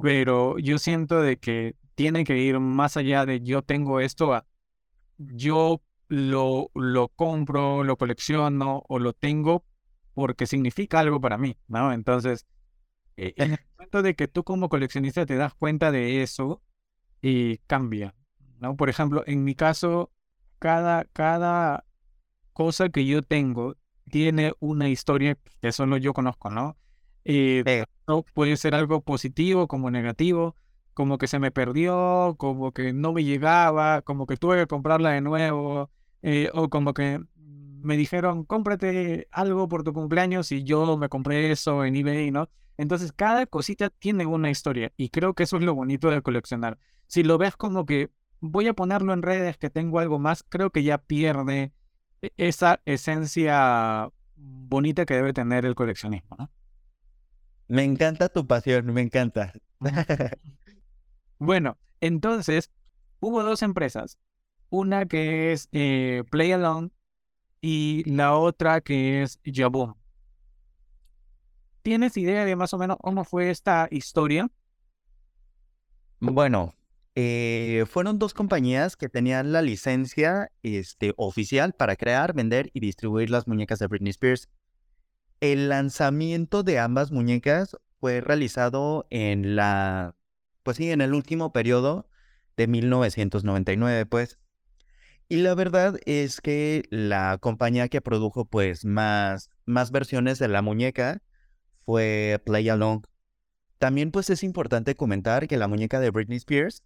Pero 0.01 0.60
yo 0.60 0.77
siento 0.77 1.22
de 1.22 1.38
que 1.38 1.75
tiene 1.96 2.24
que 2.24 2.38
ir 2.38 2.60
más 2.60 2.98
allá 2.98 3.25
de 3.25 3.41
yo 3.41 3.62
tengo 3.62 4.00
esto 4.00 4.34
a 4.34 4.46
yo 5.17 5.81
lo, 6.10 6.69
lo 6.75 7.07
compro, 7.10 7.84
lo 7.84 7.98
colecciono 7.98 8.84
o 8.88 9.00
lo 9.00 9.13
tengo 9.13 9.63
porque 10.18 10.48
significa 10.48 11.00
algo 11.00 11.22
para 11.22 11.38
mí, 11.38 11.58
¿no? 11.68 11.94
Entonces, 11.94 12.48
eh, 13.18 13.36
en 13.38 13.52
el 13.52 13.60
momento 13.78 14.02
de 14.02 14.16
que 14.16 14.28
tú 14.28 14.44
como 14.44 14.68
coleccionista 14.68 15.28
te 15.28 15.36
das 15.36 15.54
cuenta 15.54 15.92
de 15.92 16.24
eso, 16.24 16.64
y 17.22 17.60
cambia, 17.68 18.16
¿no? 18.60 18.76
Por 18.76 18.90
ejemplo, 18.90 19.22
en 19.28 19.44
mi 19.44 19.54
caso, 19.54 20.12
cada, 20.58 21.06
cada 21.14 21.86
cosa 22.52 22.90
que 22.90 23.06
yo 23.06 23.22
tengo 23.22 23.76
tiene 24.10 24.54
una 24.60 24.90
historia 24.90 25.38
que 25.62 25.72
solo 25.72 25.98
yo 25.98 26.14
conozco, 26.14 26.50
¿no? 26.50 26.78
Y 27.24 27.62
puede 28.34 28.58
ser 28.58 28.74
algo 28.74 29.02
positivo 29.02 29.68
como 29.68 29.92
negativo, 29.92 30.56
como 30.96 31.20
que 31.20 31.28
se 31.28 31.38
me 31.38 31.52
perdió, 31.52 32.34
como 32.40 32.72
que 32.72 32.92
no 32.92 33.14
me 33.14 33.24
llegaba, 33.24 34.02
como 34.02 34.26
que 34.26 34.36
tuve 34.36 34.58
que 34.58 34.68
comprarla 34.68 35.12
de 35.12 35.22
nuevo, 35.22 35.92
eh, 36.24 36.50
o 36.56 36.70
como 36.70 36.96
que 36.96 37.22
me 37.88 37.96
dijeron, 37.96 38.44
cómprate 38.44 39.29
algo 39.32 39.70
por 39.70 39.84
tu 39.86 39.94
cumpleaños 39.94 40.51
y 40.51 40.65
yo 40.65 40.98
me 40.98 41.08
compré 41.08 41.51
eso 41.51 41.86
en 41.86 41.96
eBay, 41.96 42.32
¿no? 42.32 42.50
Entonces, 42.75 43.13
cada 43.13 43.46
cosita 43.46 43.89
tiene 43.89 44.25
una 44.25 44.50
historia 44.50 44.91
y 44.98 45.08
creo 45.08 45.34
que 45.34 45.44
eso 45.44 45.56
es 45.56 45.63
lo 45.63 45.74
bonito 45.74 46.10
de 46.10 46.22
coleccionar. 46.22 46.77
Si 47.08 47.24
lo 47.24 47.38
ves 47.38 47.56
como 47.56 47.86
que 47.86 48.12
voy 48.41 48.67
a 48.67 48.74
ponerlo 48.74 49.13
en 49.13 49.22
redes, 49.22 49.58
que 49.58 49.70
tengo 49.70 50.00
algo 50.00 50.20
más, 50.20 50.44
creo 50.50 50.70
que 50.70 50.84
ya 50.84 50.98
pierde 50.98 51.72
e-, 52.22 52.32
esa 52.36 52.82
esencia 52.84 54.10
bonita 54.36 55.06
que 55.06 55.13
debe 55.13 55.32
tener 55.32 55.65
el 55.65 55.74
coleccionismo, 55.74 56.36
¿no? 56.38 56.51
Me 57.70 57.86
encanta 57.86 58.27
tu 58.27 58.46
pasión, 58.46 58.88
me 58.88 59.01
encanta. 59.01 59.53
bueno, 61.39 61.77
entonces, 62.01 62.70
hubo 63.22 63.44
dos 63.44 63.62
empresas, 63.62 64.17
una 64.70 65.06
que 65.06 65.53
es 65.53 65.70
eh, 65.72 66.25
Play 66.29 66.51
Along 66.51 66.89
y 67.70 68.10
la 68.10 68.38
otra 68.38 68.80
que 68.80 69.24
es 69.24 69.42
Jaboom. 69.44 69.96
¿Tienes 71.82 72.16
idea 72.16 72.46
de 72.46 72.56
más 72.56 72.74
o 72.74 72.78
menos 72.78 72.96
cómo 73.02 73.26
fue 73.26 73.50
esta 73.50 73.90
historia? 73.92 74.50
Bueno, 76.22 76.74
eh, 77.16 77.84
fueron 77.90 78.20
dos 78.20 78.34
compañías 78.34 78.96
que 78.96 79.10
tenían 79.10 79.52
la 79.52 79.62
licencia 79.62 80.50
este, 80.64 81.14
oficial 81.18 81.74
para 81.74 81.98
crear, 81.98 82.34
vender 82.34 82.70
y 82.74 82.80
distribuir 82.80 83.30
las 83.30 83.50
muñecas 83.50 83.80
de 83.80 83.88
Britney 83.88 84.12
Spears. 84.12 84.48
El 85.42 85.68
lanzamiento 85.68 86.64
de 86.64 86.80
ambas 86.80 87.12
muñecas 87.12 87.76
fue 88.00 88.22
realizado 88.22 89.08
en 89.10 89.58
la, 89.58 90.16
pues 90.64 90.78
sí, 90.78 90.90
en 90.90 91.02
el 91.02 91.14
último 91.14 91.52
periodo 91.52 92.08
de 92.56 92.68
1999, 92.68 94.06
pues. 94.06 94.40
Y 95.29 95.38
la 95.38 95.55
verdad 95.55 96.00
es 96.05 96.39
que 96.39 96.86
la 96.89 97.38
compañía 97.39 97.89
que 97.89 98.01
produjo 98.01 98.46
pues 98.46 98.86
más, 98.86 99.50
más 99.65 99.91
versiones 99.91 100.39
de 100.39 100.48
la 100.48 100.62
muñeca 100.62 101.22
fue 101.86 102.41
Play 102.46 102.69
Along. 102.69 103.03
También 103.77 104.12
pues 104.12 104.29
es 104.29 104.43
importante 104.43 104.96
comentar 104.96 105.48
que 105.48 105.57
la 105.57 105.67
muñeca 105.67 106.00
de 106.00 106.12
Britney 106.12 106.38
Spears 106.38 106.84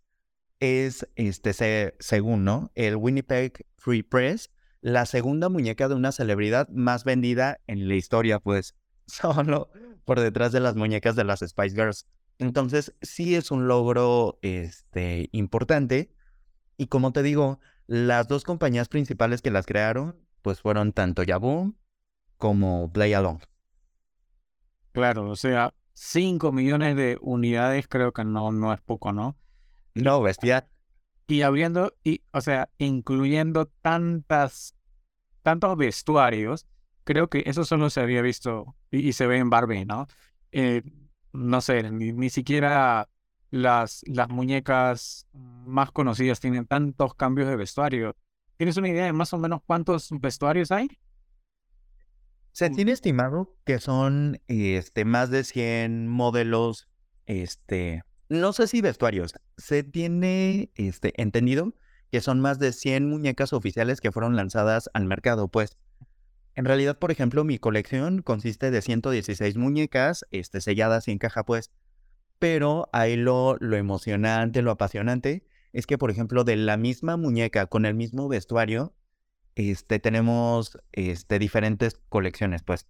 es, 0.59 1.07
este, 1.15 1.93
según, 1.99 2.43
¿no? 2.43 2.71
El 2.73 2.95
Winnipeg 2.95 3.65
Free 3.77 4.03
Press, 4.03 4.49
la 4.81 5.05
segunda 5.05 5.49
muñeca 5.49 5.87
de 5.87 5.95
una 5.95 6.11
celebridad 6.11 6.67
más 6.69 7.03
vendida 7.03 7.59
en 7.67 7.87
la 7.87 7.95
historia, 7.95 8.39
pues, 8.39 8.75
solo 9.05 9.69
por 10.03 10.19
detrás 10.19 10.51
de 10.51 10.61
las 10.61 10.75
muñecas 10.75 11.15
de 11.15 11.23
las 11.25 11.41
Spice 11.41 11.75
Girls. 11.75 12.07
Entonces, 12.39 12.93
sí 13.01 13.35
es 13.35 13.51
un 13.51 13.67
logro 13.67 14.39
este, 14.41 15.29
importante. 15.31 16.11
Y 16.77 16.87
como 16.87 17.13
te 17.13 17.21
digo, 17.21 17.59
las 17.91 18.29
dos 18.29 18.45
compañías 18.45 18.87
principales 18.87 19.41
que 19.41 19.51
las 19.51 19.65
crearon, 19.65 20.15
pues 20.41 20.61
fueron 20.61 20.93
tanto 20.93 21.23
Yaboom 21.23 21.75
como 22.37 22.89
Play 22.93 23.11
Along. 23.11 23.39
Claro, 24.93 25.29
o 25.29 25.35
sea, 25.35 25.73
5 25.93 26.53
millones 26.53 26.95
de 26.95 27.17
unidades 27.19 27.89
creo 27.89 28.13
que 28.13 28.23
no, 28.23 28.53
no 28.53 28.71
es 28.71 28.79
poco, 28.79 29.11
¿no? 29.11 29.37
No, 29.93 30.21
bestia. 30.21 30.69
Y 31.27 31.41
abriendo, 31.41 31.93
y, 32.01 32.21
o 32.31 32.39
sea, 32.39 32.69
incluyendo 32.77 33.65
tantas, 33.65 34.73
tantos 35.41 35.75
vestuarios, 35.75 36.67
creo 37.03 37.27
que 37.29 37.43
eso 37.45 37.65
solo 37.65 37.89
se 37.89 37.99
había 37.99 38.21
visto 38.21 38.73
y, 38.89 39.11
se 39.11 39.27
ve 39.27 39.35
en 39.35 39.49
Barbie, 39.49 39.83
¿no? 39.83 40.07
Eh, 40.53 40.81
no 41.33 41.59
sé, 41.59 41.83
ni, 41.91 42.13
ni, 42.13 42.29
siquiera 42.29 43.09
las, 43.51 44.01
las 44.07 44.29
muñecas 44.29 45.27
más 45.33 45.91
conocidas 45.91 46.39
tienen 46.39 46.65
tantos 46.65 47.13
cambios 47.13 47.47
de 47.47 47.57
vestuario. 47.57 48.15
¿Tienes 48.57 48.77
una 48.77 48.89
idea 48.89 49.05
de 49.05 49.13
más 49.13 49.33
o 49.33 49.37
menos 49.37 49.61
cuántos 49.65 50.09
vestuarios 50.11 50.71
hay? 50.71 50.87
Se 52.53 52.69
tiene 52.69 52.91
estimado 52.91 53.55
que 53.65 53.79
son 53.79 54.41
este, 54.47 55.05
más 55.05 55.29
de 55.29 55.43
100 55.43 56.07
modelos, 56.07 56.89
este, 57.25 58.03
no 58.29 58.51
sé 58.53 58.67
si 58.67 58.81
vestuarios, 58.81 59.35
se 59.57 59.83
tiene 59.83 60.71
este, 60.75 61.13
entendido 61.21 61.73
que 62.11 62.21
son 62.21 62.41
más 62.41 62.59
de 62.59 62.73
100 62.73 63.07
muñecas 63.07 63.53
oficiales 63.53 64.01
que 64.01 64.11
fueron 64.11 64.35
lanzadas 64.35 64.89
al 64.93 65.05
mercado, 65.05 65.47
pues. 65.47 65.77
En 66.55 66.65
realidad, 66.65 66.99
por 66.99 67.11
ejemplo, 67.11 67.45
mi 67.45 67.57
colección 67.57 68.21
consiste 68.21 68.69
de 68.69 68.81
116 68.81 69.55
muñecas 69.55 70.25
este, 70.31 70.59
selladas 70.59 71.07
y 71.07 71.11
en 71.11 71.17
caja, 71.17 71.45
pues. 71.45 71.71
Pero 72.41 72.89
ahí 72.91 73.17
lo, 73.17 73.55
lo 73.59 73.77
emocionante, 73.77 74.63
lo 74.63 74.71
apasionante, 74.71 75.45
es 75.73 75.85
que, 75.85 75.99
por 75.99 76.09
ejemplo, 76.09 76.43
de 76.43 76.55
la 76.55 76.75
misma 76.75 77.15
muñeca 77.15 77.67
con 77.67 77.85
el 77.85 77.93
mismo 77.93 78.27
vestuario, 78.27 78.95
este, 79.53 79.99
tenemos 79.99 80.79
este, 80.91 81.37
diferentes 81.37 82.01
colecciones, 82.09 82.63
pues. 82.63 82.87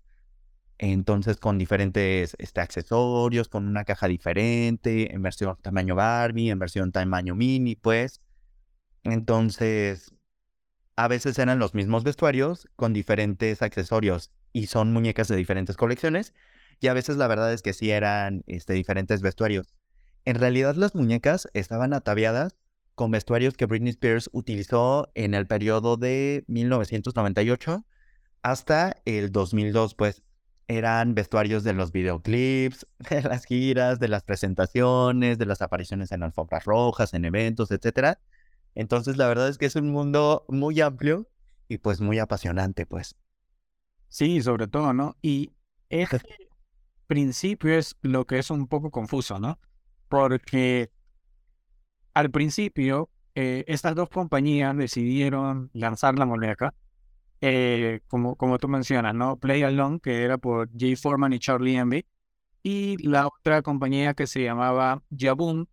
Entonces, 0.78 1.36
con 1.36 1.58
diferentes 1.58 2.34
este, 2.40 2.62
accesorios, 2.62 3.50
con 3.50 3.68
una 3.68 3.84
caja 3.84 4.08
diferente, 4.08 5.14
en 5.14 5.22
versión 5.22 5.58
tamaño 5.62 5.96
Barbie, 5.96 6.50
en 6.50 6.58
versión 6.58 6.94
tamaño 6.94 7.36
mini, 7.36 7.76
pues. 7.76 8.22
Entonces, 9.04 10.14
a 10.96 11.10
veces 11.10 11.38
eran 11.40 11.60
los 11.60 11.74
mismos 11.74 12.06
vestuarios 12.06 12.70
con 12.78 12.94
diferentes 12.94 13.62
accesorios 13.62 14.32
y 14.54 14.68
son 14.68 14.94
muñecas 14.94 15.28
de 15.28 15.36
diferentes 15.36 15.76
colecciones. 15.76 16.34
Y 16.82 16.88
a 16.88 16.94
veces 16.94 17.16
la 17.16 17.28
verdad 17.28 17.54
es 17.54 17.62
que 17.62 17.74
sí 17.74 17.92
eran 17.92 18.44
este, 18.48 18.74
diferentes 18.74 19.22
vestuarios. 19.22 19.74
En 20.26 20.36
realidad 20.36 20.76
las 20.76 20.96
muñecas 20.96 21.48
estaban 21.54 21.94
ataviadas 21.94 22.58
con 22.96 23.12
vestuarios 23.12 23.56
que 23.56 23.68
Britney 23.68 23.92
Spears 23.92 24.30
utilizó 24.34 25.10
en 25.14 25.36
el 25.36 25.46
periodo 25.46 25.96
de 25.96 26.44
1998 26.48 27.86
hasta 28.42 28.96
el 29.06 29.32
2002, 29.32 29.94
pues 29.94 30.24
eran 30.68 31.14
vestuarios 31.14 31.64
de 31.64 31.74
los 31.74 31.92
videoclips, 31.92 32.88
de 33.10 33.22
las 33.22 33.46
giras, 33.46 34.00
de 34.00 34.08
las 34.08 34.24
presentaciones, 34.24 35.38
de 35.38 35.46
las 35.46 35.62
apariciones 35.62 36.12
en 36.12 36.24
alfombras 36.24 36.66
rojas, 36.66 37.14
en 37.14 37.26
eventos, 37.26 37.70
etc. 37.70 38.18
Entonces, 38.74 39.18
la 39.18 39.28
verdad 39.28 39.50
es 39.50 39.60
que 39.60 39.68
es 39.68 39.76
un 39.76 39.92
mundo 39.92 40.46
muy 40.48 40.82
amplio 40.82 41.30
y 41.68 41.78
pues 41.78 42.02
muy 42.02 42.18
apasionante, 42.18 42.88
pues. 42.88 43.16
Sí, 44.08 44.42
sobre 44.42 44.68
todo, 44.68 44.94
¿no? 44.94 45.16
Y 45.22 45.52
este 45.90 46.51
principio 47.12 47.78
es 47.78 47.98
lo 48.04 48.26
que 48.26 48.40
es 48.40 48.50
un 48.52 48.68
poco 48.68 48.90
confuso, 48.90 49.38
¿no? 49.38 49.60
Porque 50.08 50.92
al 52.14 52.32
principio, 52.32 53.10
eh, 53.36 53.66
estas 53.68 53.96
dos 53.96 54.08
compañías 54.08 54.78
decidieron 54.78 55.70
lanzar 55.74 56.18
la 56.18 56.26
muñeca, 56.26 56.74
eh, 57.42 58.00
como, 58.08 58.38
como 58.38 58.58
tú 58.60 58.70
mencionas, 58.70 59.14
¿no? 59.14 59.36
Play 59.36 59.62
Along, 59.62 60.00
que 60.00 60.24
era 60.24 60.38
por 60.38 60.70
Jay 60.72 60.96
Foreman 60.96 61.34
y 61.34 61.40
Charlie 61.40 61.76
Envy, 61.76 62.06
y 62.64 62.96
la 63.06 63.28
otra 63.28 63.62
compañía 63.62 64.14
que 64.14 64.26
se 64.26 64.44
llamaba 64.44 65.04
Jaboom, 65.14 65.66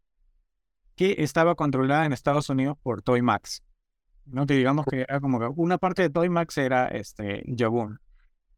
que 0.96 1.14
estaba 1.18 1.54
controlada 1.54 2.04
en 2.04 2.12
Estados 2.12 2.50
Unidos 2.50 2.76
por 2.82 3.00
Toy 3.02 3.22
Max. 3.22 3.62
¿no? 4.26 4.44
Que 4.44 4.54
digamos 4.54 4.86
que 4.86 5.02
era 5.02 5.20
como 5.20 5.38
que 5.38 5.46
una 5.54 5.78
parte 5.78 6.02
de 6.02 6.10
Toy 6.10 6.30
Max 6.30 6.58
era 6.58 6.88
este. 6.88 7.44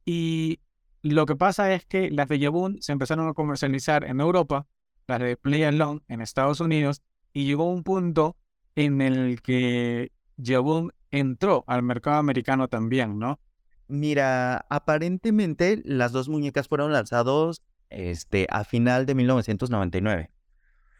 Y 0.06 0.60
lo 1.02 1.26
que 1.26 1.36
pasa 1.36 1.72
es 1.72 1.84
que 1.86 2.10
las 2.10 2.28
de 2.28 2.40
Jaboom 2.40 2.78
se 2.80 2.92
empezaron 2.92 3.28
a 3.28 3.34
comercializar 3.34 4.04
en 4.04 4.20
Europa, 4.20 4.66
las 5.06 5.20
de 5.20 5.36
Play 5.36 5.64
Along 5.64 6.00
en 6.08 6.20
Estados 6.20 6.60
Unidos, 6.60 7.02
y 7.32 7.44
llegó 7.44 7.70
un 7.70 7.82
punto 7.82 8.36
en 8.74 9.00
el 9.00 9.42
que 9.42 10.12
Jabun 10.42 10.92
entró 11.10 11.64
al 11.66 11.82
mercado 11.82 12.16
americano 12.16 12.68
también, 12.68 13.18
¿no? 13.18 13.40
Mira, 13.88 14.66
aparentemente 14.70 15.82
las 15.84 16.12
dos 16.12 16.28
muñecas 16.28 16.68
fueron 16.68 16.92
lanzados 16.92 17.62
este, 17.88 18.46
a 18.50 18.64
final 18.64 19.06
de 19.06 19.14
1999. 19.14 20.30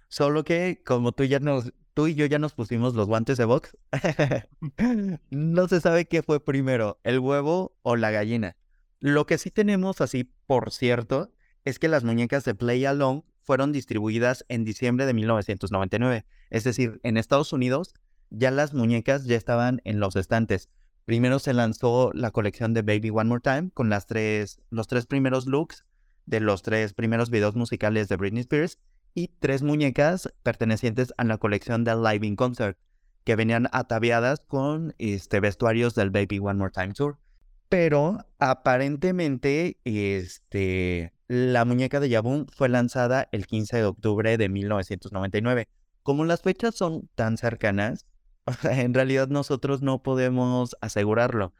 Solo 0.08 0.44
que 0.44 0.82
como 0.84 1.12
tú, 1.12 1.24
ya 1.24 1.38
nos, 1.38 1.72
tú 1.94 2.08
y 2.08 2.14
yo 2.14 2.26
ya 2.26 2.40
nos 2.40 2.54
pusimos 2.54 2.94
los 2.94 3.06
guantes 3.06 3.38
de 3.38 3.44
box, 3.44 3.76
no 5.30 5.68
se 5.68 5.80
sabe 5.80 6.06
qué 6.06 6.22
fue 6.22 6.44
primero, 6.44 6.98
el 7.04 7.20
huevo 7.20 7.76
o 7.82 7.96
la 7.96 8.10
gallina. 8.10 8.56
Lo 9.00 9.26
que 9.26 9.38
sí 9.38 9.50
tenemos 9.50 10.02
así, 10.02 10.24
por 10.46 10.70
cierto, 10.72 11.32
es 11.64 11.78
que 11.78 11.88
las 11.88 12.04
muñecas 12.04 12.44
de 12.44 12.54
Play 12.54 12.84
Along 12.84 13.22
fueron 13.42 13.72
distribuidas 13.72 14.44
en 14.48 14.64
diciembre 14.64 15.06
de 15.06 15.14
1999. 15.14 16.26
Es 16.50 16.64
decir, 16.64 17.00
en 17.02 17.16
Estados 17.16 17.52
Unidos 17.52 17.94
ya 18.28 18.50
las 18.50 18.74
muñecas 18.74 19.24
ya 19.24 19.36
estaban 19.36 19.80
en 19.84 20.00
los 20.00 20.16
estantes. 20.16 20.68
Primero 21.06 21.38
se 21.38 21.54
lanzó 21.54 22.12
la 22.14 22.30
colección 22.30 22.74
de 22.74 22.82
Baby 22.82 23.10
One 23.10 23.28
More 23.28 23.40
Time 23.40 23.70
con 23.72 23.88
las 23.88 24.06
tres, 24.06 24.60
los 24.68 24.86
tres 24.86 25.06
primeros 25.06 25.46
looks 25.46 25.84
de 26.26 26.40
los 26.40 26.62
tres 26.62 26.92
primeros 26.92 27.30
videos 27.30 27.56
musicales 27.56 28.08
de 28.08 28.16
Britney 28.16 28.42
Spears 28.42 28.78
y 29.14 29.28
tres 29.40 29.62
muñecas 29.62 30.32
pertenecientes 30.42 31.12
a 31.16 31.24
la 31.24 31.38
colección 31.38 31.84
del 31.84 32.02
Live 32.02 32.26
in 32.26 32.36
Concert 32.36 32.78
que 33.24 33.34
venían 33.34 33.68
ataviadas 33.72 34.40
con 34.40 34.94
este, 34.98 35.40
vestuarios 35.40 35.94
del 35.94 36.10
Baby 36.10 36.38
One 36.38 36.58
More 36.58 36.70
Time 36.70 36.92
Tour. 36.92 37.18
Pero 37.70 38.26
aparentemente, 38.40 39.78
este, 39.84 41.14
la 41.28 41.64
muñeca 41.64 42.00
de 42.00 42.08
Yabun 42.08 42.48
fue 42.52 42.68
lanzada 42.68 43.28
el 43.30 43.46
15 43.46 43.76
de 43.76 43.84
octubre 43.84 44.36
de 44.36 44.48
1999. 44.48 45.68
Como 46.02 46.24
las 46.24 46.42
fechas 46.42 46.74
son 46.74 47.08
tan 47.14 47.38
cercanas, 47.38 48.06
en 48.64 48.92
realidad 48.92 49.28
nosotros 49.28 49.82
no 49.82 50.02
podemos 50.02 50.76
asegurarlo. 50.80 51.54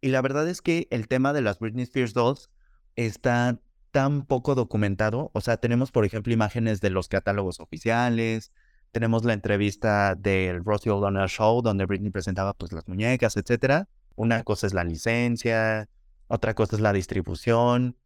Y 0.00 0.08
la 0.08 0.22
verdad 0.22 0.48
es 0.48 0.62
que 0.62 0.88
el 0.90 1.08
tema 1.08 1.34
de 1.34 1.42
las 1.42 1.58
Britney 1.58 1.82
Spears 1.82 2.14
dolls 2.14 2.48
está 2.96 3.60
tan 3.90 4.24
poco 4.24 4.54
documentado. 4.54 5.30
O 5.34 5.42
sea, 5.42 5.58
tenemos, 5.58 5.92
por 5.92 6.06
ejemplo, 6.06 6.32
imágenes 6.32 6.80
de 6.80 6.88
los 6.88 7.08
catálogos 7.08 7.60
oficiales, 7.60 8.50
tenemos 8.92 9.26
la 9.26 9.34
entrevista 9.34 10.14
del 10.14 10.64
Rosie 10.64 10.90
O'Donnell 10.90 11.28
Show, 11.28 11.60
donde 11.60 11.84
Britney 11.84 12.10
presentaba 12.10 12.54
pues 12.54 12.72
las 12.72 12.88
muñecas, 12.88 13.36
etc. 13.36 13.86
Una 14.20 14.42
cosa 14.42 14.66
es 14.66 14.74
la 14.74 14.84
licencia, 14.84 15.88
otra 16.28 16.52
cosa 16.52 16.76
es 16.76 16.82
la 16.82 16.92
distribución, 16.92 17.96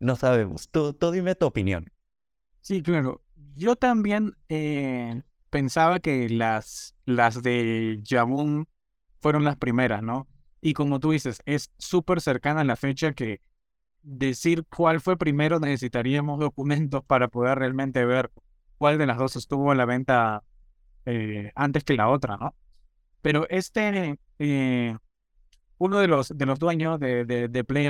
no 0.00 0.16
sabemos. 0.16 0.68
Tú, 0.68 0.94
dime 1.10 1.34
tu 1.34 1.46
opinión. 1.46 1.90
Sí, 2.60 2.82
claro. 2.82 3.22
Yo 3.54 3.74
también, 3.76 4.36
eh, 4.50 5.22
pensaba 5.48 5.98
que 5.98 6.28
las, 6.28 6.94
las 7.06 7.42
de 7.42 8.02
Jabun 8.06 8.68
fueron 9.20 9.44
las 9.44 9.56
primeras, 9.56 10.02
¿no? 10.02 10.28
Y 10.60 10.74
como 10.74 11.00
tú 11.00 11.12
dices, 11.12 11.40
es 11.46 11.72
súper 11.78 12.20
cercana 12.20 12.60
a 12.60 12.64
la 12.64 12.76
fecha 12.76 13.14
que 13.14 13.40
decir 14.02 14.66
cuál 14.66 15.00
fue 15.00 15.16
primero 15.16 15.58
necesitaríamos 15.58 16.38
documentos 16.38 17.02
para 17.06 17.28
poder 17.28 17.58
realmente 17.58 18.04
ver 18.04 18.30
cuál 18.76 18.98
de 18.98 19.06
las 19.06 19.16
dos 19.16 19.36
estuvo 19.36 19.72
en 19.72 19.78
la 19.78 19.86
venta 19.86 20.44
eh, 21.06 21.50
antes 21.54 21.82
que 21.82 21.94
la 21.94 22.10
otra, 22.10 22.36
¿no? 22.36 22.54
Pero 23.22 23.48
este, 23.48 24.18
eh, 24.38 24.96
uno 25.82 25.98
de 25.98 26.06
los, 26.06 26.28
de 26.28 26.46
los 26.46 26.60
dueños 26.60 27.00
de, 27.00 27.24
de, 27.24 27.48
de 27.48 27.64
Play 27.64 27.88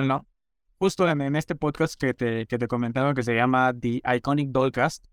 justo 0.78 1.06
en, 1.06 1.36
este 1.36 1.54
podcast 1.54 2.00
que 2.00 2.14
te, 2.14 2.46
que 2.46 2.56
te 2.56 2.66
comentaba 2.66 3.12
que 3.12 3.22
se 3.22 3.34
llama 3.34 3.74
The 3.78 4.00
Iconic 4.16 4.48
Dollcast, 4.48 5.04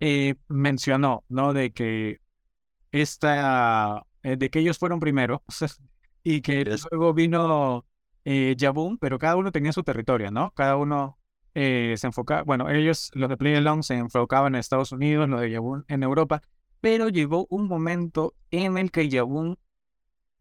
eh, 0.00 0.36
mencionó, 0.48 1.24
¿no? 1.28 1.52
De 1.52 1.70
que 1.72 2.20
esta, 2.92 4.06
de 4.22 4.48
que 4.48 4.60
ellos 4.60 4.78
fueron 4.78 5.00
primero 5.00 5.42
y 6.24 6.40
que 6.40 6.64
luego 6.90 7.12
vino 7.12 7.84
eh, 8.24 8.56
pero 9.00 9.18
cada 9.18 9.36
uno 9.36 9.52
tenía 9.52 9.72
su 9.72 9.82
territorio, 9.82 10.30
¿no? 10.30 10.52
Cada 10.52 10.76
uno 10.76 11.18
se 11.54 11.98
enfocaba, 12.02 12.42
bueno, 12.42 12.70
ellos, 12.70 13.10
los 13.12 13.28
de 13.28 13.36
Play 13.36 13.56
Along, 13.56 13.82
se 13.82 13.96
enfocaban 13.96 14.54
en 14.54 14.60
Estados 14.60 14.92
Unidos, 14.92 15.28
los 15.28 15.42
de 15.42 15.52
Jabun 15.52 15.84
en 15.88 16.02
Europa, 16.02 16.40
pero 16.80 17.10
llegó 17.10 17.46
un 17.50 17.68
momento 17.68 18.34
en 18.50 18.78
el 18.78 18.90
que 18.90 19.10
Jabun, 19.10 19.58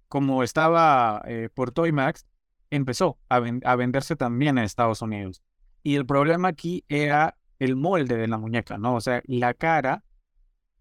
como 0.07 0.43
estaba 0.43 1.21
eh, 1.25 1.49
por 1.53 1.71
Toymax, 1.71 2.25
empezó 2.69 3.17
a, 3.29 3.39
venderse 3.75 4.15
también 4.15 4.57
en 4.57 4.63
Estados 4.63 5.01
Unidos. 5.01 5.41
Y 5.83 5.95
el 5.95 6.05
problema 6.05 6.49
aquí 6.49 6.83
era 6.89 7.37
el 7.59 7.75
molde 7.75 8.17
de 8.17 8.27
la 8.27 8.37
muñeca, 8.37 8.77
¿no? 8.77 8.95
O 8.95 9.01
sea, 9.01 9.21
la 9.25 9.53
cara 9.53 10.03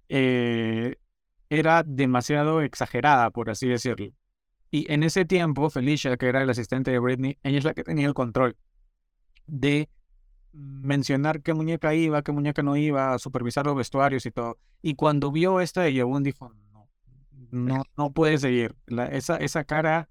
eh, 0.09 0.97
era 1.49 1.83
demasiado 1.85 2.61
exagerada, 2.63 3.31
por 3.31 3.51
así 3.51 3.69
decirlo. 3.69 4.13
Y 4.71 4.93
en 4.93 5.03
ese 5.03 5.25
tiempo, 5.25 5.71
Felicia, 5.71 6.17
que 6.17 6.27
era 6.27 6.43
el 6.43 6.51
asistente 6.51 6.91
de 6.91 6.99
Britney, 6.99 7.39
ella 7.43 7.59
es 7.59 7.65
la 7.65 7.75
que 7.75 7.85
tenía 7.85 8.07
el 8.07 8.15
control 8.15 8.57
de 9.47 9.89
mencionar 10.53 11.43
qué 11.43 11.55
muñeca 11.55 11.95
iba, 11.95 12.23
qué 12.23 12.33
muñeca 12.33 12.63
no 12.63 12.77
iba, 12.77 13.19
supervisar 13.19 13.67
los 13.67 13.77
vestuarios 13.77 14.27
y 14.27 14.31
todo. 14.31 14.59
Y 14.83 14.95
cuando 14.95 15.31
vio 15.31 15.61
esta 15.61 15.83
de 15.83 15.95
Yabun 15.95 16.23
dijo, 16.23 16.53
no, 17.51 17.83
no, 17.97 18.13
puede 18.13 18.39
seguir. 18.39 18.77
esa, 19.11 19.37
esa 19.37 19.65
cara 19.65 20.09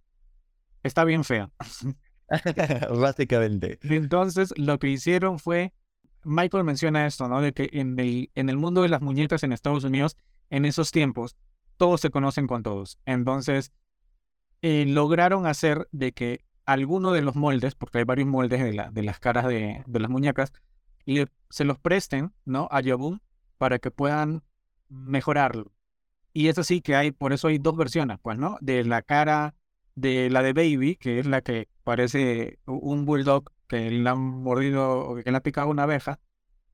está 0.84 1.04
bien 1.04 1.24
fea. 1.24 1.52
Básicamente. 3.00 3.80
Entonces, 3.84 4.54
lo 4.58 4.80
que 4.80 4.90
hicieron 4.90 5.40
fue, 5.40 5.74
Michael 6.24 6.64
menciona 6.64 7.06
esto, 7.06 7.28
¿no? 7.28 7.42
De 7.42 7.54
que 7.54 7.70
en 7.74 8.00
el, 8.00 8.32
en 8.36 8.50
el 8.50 8.58
mundo 8.58 8.82
de 8.82 8.90
las 8.90 9.02
muñecas 9.02 9.44
en 9.44 9.52
Estados 9.52 9.84
Unidos, 9.84 10.18
en 10.50 10.66
esos 10.66 10.92
tiempos, 10.92 11.36
todos 11.78 12.02
se 12.02 12.10
conocen 12.10 12.48
con 12.48 12.64
todos. 12.64 13.00
Entonces, 13.06 13.72
eh, 14.62 14.86
lograron 14.88 15.46
hacer 15.46 15.88
de 15.92 16.14
que 16.14 16.46
alguno 16.66 17.12
de 17.12 17.22
los 17.22 17.36
moldes, 17.36 17.76
porque 17.76 18.00
hay 18.00 18.04
varios 18.04 18.28
moldes 18.28 18.64
de, 18.64 18.74
la, 18.74 18.90
de 18.90 19.04
las 19.04 19.20
caras 19.20 19.48
de, 19.48 19.84
de 19.86 20.00
las 20.00 20.10
muñecas, 20.10 20.52
se 21.50 21.66
los 21.66 21.78
presten 21.78 22.34
¿no? 22.46 22.68
a 22.72 22.82
Yabun 22.82 23.22
para 23.58 23.78
que 23.78 23.92
puedan 23.92 24.44
mejorarlo. 24.90 25.72
Y 26.38 26.50
es 26.50 26.58
así 26.58 26.82
que 26.82 26.96
hay, 26.96 27.12
por 27.12 27.32
eso 27.32 27.48
hay 27.48 27.60
dos 27.60 27.78
versiones, 27.78 28.18
pues, 28.22 28.38
¿no? 28.38 28.58
De 28.60 28.84
la 28.84 29.02
cara 29.02 29.56
de 29.96 30.30
la 30.30 30.44
de 30.44 30.52
Baby, 30.52 30.98
que 30.98 31.20
es 31.20 31.26
la 31.26 31.40
que 31.40 31.70
parece 31.86 32.60
un 32.66 33.06
bulldog 33.06 33.54
que 33.70 33.90
le 33.90 34.10
han 34.10 34.20
mordido 34.20 35.16
que 35.24 35.32
le 35.32 35.38
ha 35.38 35.40
picado 35.40 35.70
una 35.70 35.84
abeja. 35.84 36.20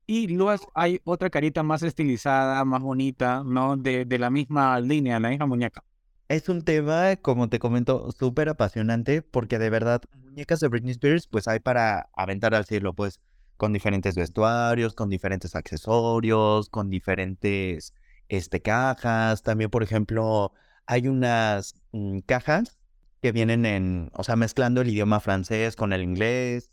Y 0.04 0.26
luego 0.26 0.68
hay 0.74 1.00
otra 1.04 1.30
carita 1.30 1.62
más 1.62 1.84
estilizada, 1.84 2.64
más 2.64 2.82
bonita, 2.82 3.44
¿no? 3.46 3.76
De, 3.76 4.04
de 4.04 4.18
la 4.18 4.30
misma 4.30 4.80
línea, 4.80 5.20
la 5.20 5.28
misma 5.28 5.46
muñeca. 5.46 5.84
Es 6.26 6.48
un 6.48 6.62
tema, 6.62 7.14
como 7.14 7.48
te 7.48 7.60
comento, 7.60 8.10
súper 8.10 8.48
apasionante 8.48 9.22
porque 9.22 9.60
de 9.60 9.70
verdad, 9.70 10.02
muñecas 10.24 10.58
de 10.58 10.66
Britney 10.66 10.90
Spears, 10.90 11.28
pues 11.28 11.46
hay 11.46 11.60
para 11.60 12.08
aventar 12.14 12.52
al 12.56 12.64
cielo, 12.64 12.94
pues 12.94 13.20
con 13.56 13.72
diferentes 13.72 14.16
vestuarios, 14.16 14.94
con 14.94 15.08
diferentes 15.08 15.54
accesorios, 15.54 16.68
con 16.68 16.90
diferentes 16.90 17.94
este, 18.28 18.62
cajas. 18.62 19.42
También, 19.42 19.70
por 19.70 19.82
ejemplo, 19.82 20.52
hay 20.86 21.08
unas 21.08 21.74
mm, 21.92 22.20
cajas 22.20 22.78
que 23.20 23.32
vienen 23.32 23.66
en, 23.66 24.10
o 24.14 24.24
sea, 24.24 24.36
mezclando 24.36 24.80
el 24.80 24.90
idioma 24.90 25.20
francés 25.20 25.76
con 25.76 25.92
el 25.92 26.02
inglés. 26.02 26.72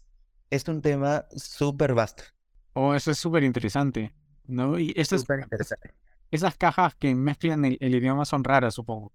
Es 0.49 0.67
un 0.67 0.81
tema 0.81 1.25
súper 1.35 1.93
vasto. 1.93 2.23
Oh, 2.73 2.95
eso 2.95 3.11
es 3.11 3.17
súper 3.17 3.43
interesante, 3.43 4.13
¿no? 4.45 4.79
Y 4.79 4.93
esas, 4.95 5.25
esas 6.31 6.55
cajas 6.55 6.95
que 6.95 7.13
mezclan 7.13 7.65
el 7.65 7.95
idioma 7.95 8.25
son 8.25 8.43
raras, 8.43 8.73
supongo 8.73 9.13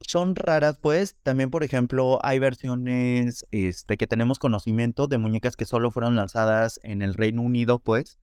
son 0.00 0.34
raras, 0.34 0.78
pues. 0.80 1.16
También, 1.22 1.50
por 1.50 1.62
ejemplo, 1.62 2.18
hay 2.22 2.38
versiones 2.38 3.46
este, 3.50 3.96
que 3.96 4.06
tenemos 4.06 4.38
conocimiento 4.38 5.06
de 5.06 5.18
muñecas 5.18 5.56
que 5.56 5.66
solo 5.66 5.90
fueron 5.90 6.16
lanzadas 6.16 6.80
en 6.82 7.02
el 7.02 7.14
Reino 7.14 7.42
Unido, 7.42 7.78
pues. 7.78 8.18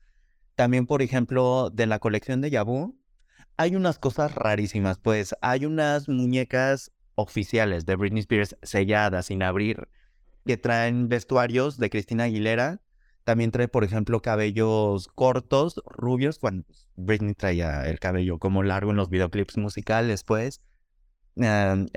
También, 0.57 0.87
por 0.87 1.03
ejemplo, 1.03 1.69
de 1.69 1.85
la 1.85 1.99
colección 1.99 2.41
de 2.41 2.49
Yabu, 2.49 2.97
hay 3.57 3.75
unas 3.75 3.99
cosas 3.99 4.33
rarísimas, 4.33 4.97
pues. 4.97 5.35
Hay 5.41 5.65
unas 5.65 6.09
muñecas 6.09 6.91
oficiales 7.13 7.85
de 7.85 7.95
Britney 7.95 8.21
Spears 8.21 8.57
selladas, 8.63 9.27
sin 9.27 9.43
abrir, 9.43 9.87
que 10.47 10.57
traen 10.57 11.09
vestuarios 11.09 11.77
de 11.77 11.91
Cristina 11.91 12.23
Aguilera. 12.23 12.81
También 13.23 13.51
trae, 13.51 13.67
por 13.67 13.83
ejemplo, 13.83 14.21
cabellos 14.23 15.07
cortos, 15.09 15.79
rubios, 15.85 16.39
cuando 16.39 16.65
Britney 16.95 17.35
traía 17.35 17.87
el 17.87 17.99
cabello 17.99 18.39
como 18.39 18.63
largo 18.63 18.89
en 18.89 18.97
los 18.97 19.09
videoclips 19.09 19.57
musicales, 19.57 20.23
pues 20.23 20.61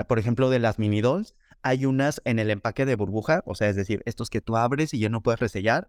por 0.07 0.19
ejemplo, 0.19 0.51
de 0.51 0.59
las 0.59 0.79
mini 0.79 1.01
dolls, 1.01 1.35
hay 1.63 1.87
unas 1.87 2.21
en 2.27 2.39
el 2.39 2.51
empaque 2.51 2.85
de 2.85 2.95
burbuja, 2.95 3.43
o 3.47 3.55
sea, 3.55 3.71
es 3.71 3.77
decir, 3.77 4.03
estos 4.05 4.29
que 4.29 4.43
tú 4.43 4.59
abres 4.59 4.93
y 4.93 4.99
ya 4.99 5.09
no 5.09 5.23
puedes 5.23 5.41
resellar, 5.41 5.89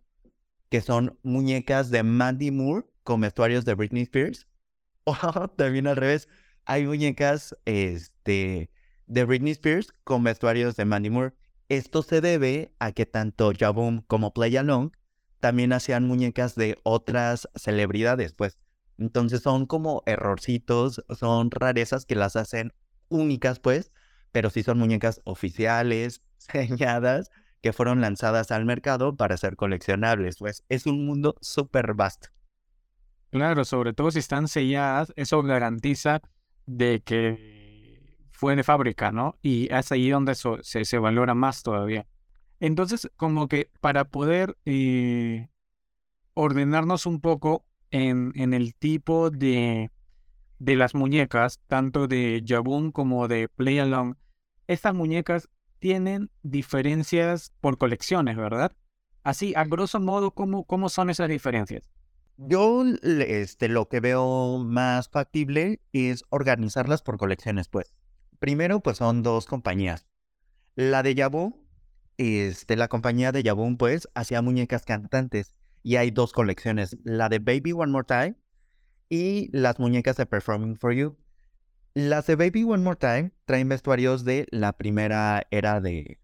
que 0.72 0.80
son 0.80 1.20
muñecas 1.22 1.92
de 1.92 2.02
Mandy 2.02 2.50
Moore 2.50 2.86
con 3.04 3.20
vestuarios 3.20 3.66
de 3.66 3.76
Britney 3.76 4.04
Spears. 4.04 4.48
O 5.04 5.16
también 5.50 5.88
al 5.88 5.98
revés, 5.98 6.30
hay 6.64 6.86
muñecas 6.86 7.56
este, 7.66 8.70
de 9.08 9.26
Britney 9.26 9.52
Spears 9.52 9.94
con 10.06 10.24
vestuarios 10.24 10.78
de 10.78 10.86
Mandy 10.86 11.10
Moore. 11.10 11.34
Esto 11.68 12.04
se 12.04 12.22
debe 12.22 12.72
a 12.80 12.94
que 12.94 13.06
tanto 13.06 13.52
Jaboom 13.58 14.04
como 14.08 14.34
Play 14.34 14.56
Along 14.56 14.92
también 15.42 15.74
hacían 15.74 16.08
muñecas 16.08 16.56
de 16.56 16.78
otras 16.84 17.50
celebridades, 17.56 18.34
pues. 18.34 18.58
Entonces 18.98 19.42
son 19.42 19.66
como 19.66 20.04
errorcitos, 20.06 21.04
son 21.20 21.52
rarezas 21.52 22.06
que 22.06 22.16
las 22.16 22.38
hacen 22.38 22.72
únicas, 23.10 23.60
pues, 23.60 23.92
pero 24.32 24.50
sí 24.50 24.64
son 24.64 24.78
muñecas 24.78 25.20
oficiales, 25.26 26.22
señadas, 26.38 27.30
que 27.62 27.74
fueron 27.74 28.02
lanzadas 28.02 28.52
al 28.52 28.66
mercado 28.66 29.16
para 29.16 29.38
ser 29.38 29.56
coleccionables. 29.56 30.38
Pues 30.38 30.64
es 30.70 30.86
un 30.86 31.06
mundo 31.06 31.36
súper 31.42 31.94
vasto. 31.94 32.30
Claro, 33.30 33.64
sobre 33.64 33.94
todo 33.94 34.12
si 34.12 34.20
están 34.20 34.48
selladas, 34.48 35.14
eso 35.16 35.42
garantiza 35.42 36.22
de 36.66 37.02
que 37.02 38.28
fue 38.32 38.56
de 38.56 38.64
fábrica, 38.64 39.12
¿no? 39.12 39.38
Y 39.42 39.74
es 39.74 39.92
ahí 39.92 40.10
donde 40.10 40.36
se, 40.36 40.86
se, 40.86 40.98
valora 40.98 41.34
más 41.34 41.64
todavía. 41.64 42.08
Entonces, 42.60 43.10
como 43.16 43.48
que 43.48 43.70
para 43.80 44.06
poder 44.06 44.58
eh, 44.66 45.48
ordenarnos 46.34 47.06
un 47.06 47.22
poco 47.22 47.66
en, 47.90 48.34
en 48.36 48.54
el 48.54 48.76
tipo 48.76 49.30
de, 49.30 49.92
de 50.60 50.76
las 50.76 50.94
muñecas, 50.94 51.60
tanto 51.68 52.08
de 52.08 52.44
Jabun 52.46 52.92
como 52.92 53.28
de 53.28 53.48
Play 53.48 53.80
Along, 53.80 54.16
estas 54.68 54.94
muñecas 54.94 55.50
tienen 55.82 56.30
diferencias 56.44 57.52
por 57.60 57.80
colecciones, 57.80 58.38
¿verdad? 58.38 58.72
Así, 59.24 59.54
a 59.56 59.66
grosso 59.66 60.00
modo, 60.00 60.32
¿cómo, 60.32 60.64
cómo 60.64 60.90
son 60.90 61.10
esas 61.10 61.28
diferencias? 61.28 61.90
Yo 62.38 62.84
este, 63.04 63.68
lo 63.68 63.90
que 63.90 64.00
veo 64.00 64.60
más 64.60 65.10
factible 65.10 65.82
es 65.92 66.24
organizarlas 66.30 67.02
por 67.02 67.18
colecciones, 67.18 67.68
pues. 67.68 67.94
Primero, 68.40 68.80
pues 68.80 68.98
son 68.98 69.24
dos 69.24 69.48
compañías. 69.48 70.08
La 70.76 71.02
de 71.02 71.16
Jabun, 71.16 71.56
este, 72.18 72.76
la 72.78 72.88
compañía 72.88 73.32
de 73.32 73.42
Jabun, 73.44 73.78
pues, 73.78 74.08
hacía 74.14 74.44
muñecas 74.44 74.86
cantantes. 74.86 75.56
Y 75.82 75.96
hay 75.96 76.12
dos 76.12 76.32
colecciones. 76.32 76.96
La 77.04 77.28
de 77.28 77.40
Baby 77.40 77.72
One 77.74 77.92
More 77.92 78.06
Time 78.06 78.36
y 79.10 79.50
las 79.52 79.80
muñecas 79.80 80.16
de 80.18 80.28
Performing 80.28 80.76
for 80.76 80.94
You. 80.94 81.18
Las 81.94 82.28
de 82.28 82.36
Baby 82.36 82.64
One 82.64 82.84
More 82.84 82.98
Time 82.98 83.32
traen 83.46 83.70
vestuarios 83.70 84.24
de 84.24 84.48
la 84.52 84.74
primera 84.74 85.46
era 85.52 85.82
de, 85.82 86.20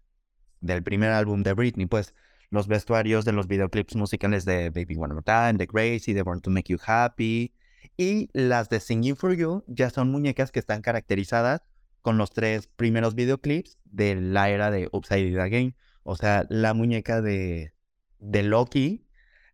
del 0.60 0.82
primer 0.82 1.10
álbum 1.10 1.42
de 1.42 1.52
Britney, 1.52 1.86
pues 1.86 2.14
los 2.50 2.68
vestuarios 2.68 3.24
de 3.24 3.32
los 3.32 3.46
videoclips 3.46 3.94
musicales 3.94 4.44
de 4.44 4.70
Baby 4.70 4.96
One 4.96 5.14
More 5.14 5.24
Time, 5.24 5.54
de 5.54 5.66
Gracie, 5.66 6.14
de 6.14 6.22
Born 6.22 6.40
to 6.40 6.50
Make 6.50 6.72
You 6.72 6.78
Happy. 6.84 7.52
Y 7.96 8.30
las 8.32 8.68
de 8.68 8.80
Singing 8.80 9.16
for 9.16 9.34
You 9.34 9.64
ya 9.66 9.90
son 9.90 10.10
muñecas 10.10 10.50
que 10.50 10.58
están 10.58 10.82
caracterizadas 10.82 11.62
con 12.00 12.16
los 12.16 12.30
tres 12.30 12.68
primeros 12.68 13.14
videoclips 13.14 13.78
de 13.84 14.14
la 14.14 14.50
era 14.50 14.70
de 14.70 14.88
Upside 14.92 15.30
Down 15.30 15.40
Again. 15.40 15.76
O 16.02 16.16
sea, 16.16 16.46
la 16.48 16.72
muñeca 16.74 17.20
de, 17.20 17.74
de 18.18 18.42
Loki 18.42 19.04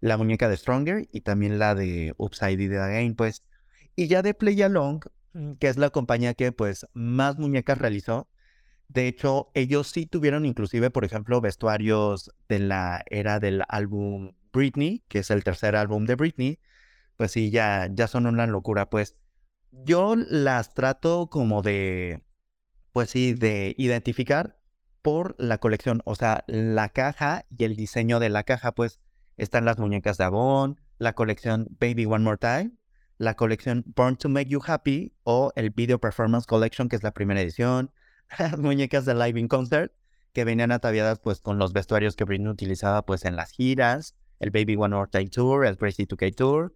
la 0.05 0.19
muñeca 0.19 0.51
de 0.51 0.57
Stronger 0.59 1.09
y 1.13 1.23
también 1.23 1.59
la 1.59 1.75
de 1.75 2.13
Upside 2.19 2.69
Down 2.69 2.83
Again, 2.83 3.15
pues. 3.15 3.43
Y 3.97 4.07
ya 4.07 4.21
de 4.21 4.35
Play 4.35 4.61
Along, 4.61 5.01
que 5.59 5.69
es 5.69 5.77
la 5.77 5.91
compañía 5.91 6.35
que 6.35 6.53
pues 6.53 6.87
más 6.93 7.39
muñecas 7.39 7.79
realizó, 7.79 8.29
de 8.89 9.09
hecho, 9.09 9.51
ellos 9.55 9.89
sí 9.89 10.07
tuvieron 10.07 10.45
inclusive, 10.47 10.91
por 10.91 11.05
ejemplo, 11.05 11.41
vestuarios 11.41 12.31
de 12.49 12.59
la 12.61 13.03
era 13.11 13.41
del 13.41 13.63
álbum 13.69 14.33
Britney, 14.53 15.03
que 15.09 15.21
es 15.21 15.31
el 15.31 15.43
tercer 15.45 15.77
álbum 15.77 16.05
de 16.07 16.15
Britney, 16.15 16.61
pues 17.17 17.33
sí, 17.33 17.51
ya, 17.51 17.89
ya 17.93 18.09
son 18.09 18.27
una 18.27 18.47
locura, 18.47 18.91
pues. 18.91 19.17
Yo 19.73 20.15
las 20.17 20.75
trato 20.75 21.29
como 21.29 21.63
de, 21.63 22.23
pues 22.93 23.11
sí, 23.11 23.35
de 23.35 23.75
identificar 23.77 24.61
por 25.03 25.35
la 25.39 25.59
colección, 25.59 26.01
o 26.05 26.15
sea, 26.15 26.45
la 26.47 26.89
caja 26.91 27.47
y 27.51 27.65
el 27.65 27.77
diseño 27.77 28.21
de 28.21 28.29
la 28.29 28.45
caja, 28.45 28.73
pues 28.73 29.01
están 29.37 29.65
las 29.65 29.79
muñecas 29.79 30.17
de 30.19 30.25
Avon, 30.25 30.81
la 30.99 31.15
colección 31.15 31.67
Baby 31.81 32.07
One 32.07 32.25
More 32.25 32.39
Time, 32.39 32.73
la 33.19 33.35
colección 33.35 33.85
Born 33.95 34.17
to 34.17 34.29
Make 34.29 34.51
You 34.51 34.61
Happy 34.67 35.15
o 35.23 35.53
el 35.57 35.71
Video 35.71 36.01
Performance 36.01 36.47
Collection, 36.47 36.89
que 36.89 36.97
es 36.97 37.03
la 37.03 37.13
primera 37.13 37.41
edición, 37.41 37.91
las 38.39 38.59
muñecas 38.59 39.05
de 39.05 39.15
Live 39.15 39.39
in 39.39 39.49
Concert, 39.49 39.93
que 40.33 40.45
venían 40.45 40.73
ataviadas 40.73 41.21
pues 41.21 41.41
con 41.41 41.59
los 41.59 41.73
vestuarios 41.73 42.17
que 42.17 42.25
Britney 42.25 42.49
utilizaba 42.49 43.07
pues 43.07 43.25
en 43.25 43.37
las 43.37 43.53
giras, 43.53 44.15
el 44.41 44.51
Baby 44.51 44.77
One 44.77 44.95
More 44.95 45.11
Time 45.11 45.29
Tour, 45.29 45.65
el 45.65 45.77
Crazy 45.77 46.07
2K 46.07 46.35
Tour, 46.35 46.75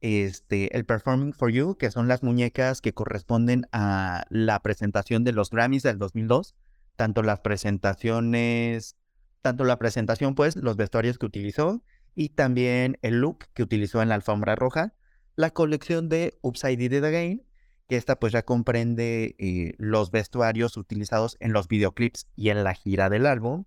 este, 0.00 0.76
el 0.76 0.84
Performing 0.84 1.32
for 1.32 1.50
You, 1.50 1.76
que 1.76 1.90
son 1.90 2.08
las 2.08 2.22
muñecas 2.22 2.80
que 2.80 2.92
corresponden 2.92 3.66
a 3.72 4.26
la 4.28 4.60
presentación 4.60 5.24
de 5.24 5.32
los 5.32 5.50
Grammys 5.50 5.84
del 5.84 5.98
2002, 5.98 6.54
tanto 6.96 7.22
las 7.22 7.40
presentaciones, 7.40 8.96
tanto 9.40 9.64
la 9.64 9.78
presentación 9.78 10.34
pues, 10.34 10.56
los 10.56 10.76
vestuarios 10.76 11.18
que 11.18 11.26
utilizó 11.26 11.82
y 12.14 12.30
también 12.30 12.98
el 13.02 13.20
look 13.20 13.46
que 13.54 13.62
utilizó 13.62 14.02
en 14.02 14.10
la 14.10 14.16
alfombra 14.16 14.54
roja, 14.54 14.92
la 15.36 15.50
colección 15.50 16.08
de 16.08 16.38
Upside 16.42 16.76
Did 16.76 17.04
Again, 17.04 17.42
que 17.88 17.96
esta 17.96 18.18
pues 18.18 18.32
ya 18.32 18.42
comprende 18.42 19.34
eh, 19.38 19.74
los 19.78 20.10
vestuarios 20.10 20.76
utilizados 20.76 21.36
en 21.40 21.52
los 21.52 21.68
videoclips 21.68 22.26
y 22.36 22.50
en 22.50 22.64
la 22.64 22.74
gira 22.74 23.10
del 23.10 23.26
álbum. 23.26 23.64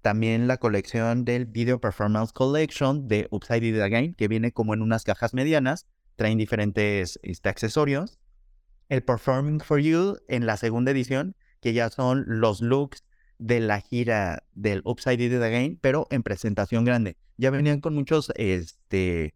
También 0.00 0.46
la 0.46 0.58
colección 0.58 1.24
del 1.24 1.46
Video 1.46 1.80
Performance 1.80 2.32
Collection 2.32 3.08
de 3.08 3.26
Upside 3.30 3.60
Did 3.60 3.80
Again, 3.80 4.14
que 4.14 4.28
viene 4.28 4.52
como 4.52 4.74
en 4.74 4.82
unas 4.82 5.04
cajas 5.04 5.34
medianas, 5.34 5.86
traen 6.16 6.38
diferentes 6.38 7.18
este, 7.22 7.48
accesorios. 7.48 8.18
El 8.88 9.02
Performing 9.02 9.60
for 9.60 9.80
You 9.80 10.18
en 10.28 10.46
la 10.46 10.56
segunda 10.56 10.92
edición, 10.92 11.36
que 11.60 11.72
ya 11.72 11.90
son 11.90 12.24
los 12.26 12.60
looks 12.60 13.04
de 13.38 13.60
la 13.60 13.80
gira 13.80 14.44
del 14.54 14.82
Upside 14.84 15.16
Did 15.16 15.42
Again, 15.42 15.78
pero 15.80 16.06
en 16.10 16.22
presentación 16.22 16.84
grande. 16.84 17.16
Ya 17.36 17.50
venían 17.50 17.80
con 17.80 17.94
muchos, 17.94 18.32
este, 18.36 19.34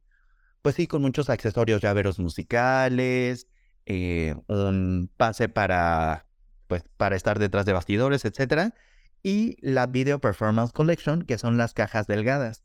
pues 0.62 0.76
sí, 0.76 0.86
con 0.86 1.02
muchos 1.02 1.28
accesorios, 1.28 1.82
llaveros 1.82 2.18
musicales, 2.20 3.48
eh, 3.84 4.36
un 4.46 5.10
pase 5.16 5.48
para, 5.48 6.26
pues, 6.68 6.84
para 6.96 7.16
estar 7.16 7.38
detrás 7.40 7.66
de 7.66 7.72
bastidores, 7.72 8.24
etc. 8.24 8.72
Y 9.22 9.56
la 9.60 9.86
Video 9.86 10.20
Performance 10.20 10.72
Collection, 10.72 11.22
que 11.22 11.36
son 11.36 11.58
las 11.58 11.74
cajas 11.74 12.06
delgadas. 12.06 12.62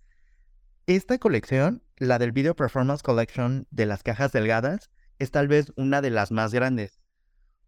Esta 0.85 1.17
colección, 1.17 1.83
la 1.97 2.19
del 2.19 2.31
Video 2.31 2.55
Performance 2.55 3.01
Collection 3.01 3.67
de 3.71 3.87
las 3.87 4.03
cajas 4.03 4.31
delgadas, 4.31 4.91
es 5.19 5.31
tal 5.31 5.47
vez 5.47 5.73
una 5.75 6.01
de 6.01 6.11
las 6.11 6.31
más 6.31 6.53
grandes, 6.53 6.99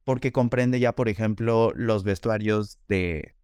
porque 0.04 0.32
comprende 0.32 0.80
ya, 0.80 0.94
por 0.94 1.10
ejemplo, 1.10 1.74
los 1.76 2.04
vestuarios 2.04 2.78
de, 2.88 3.36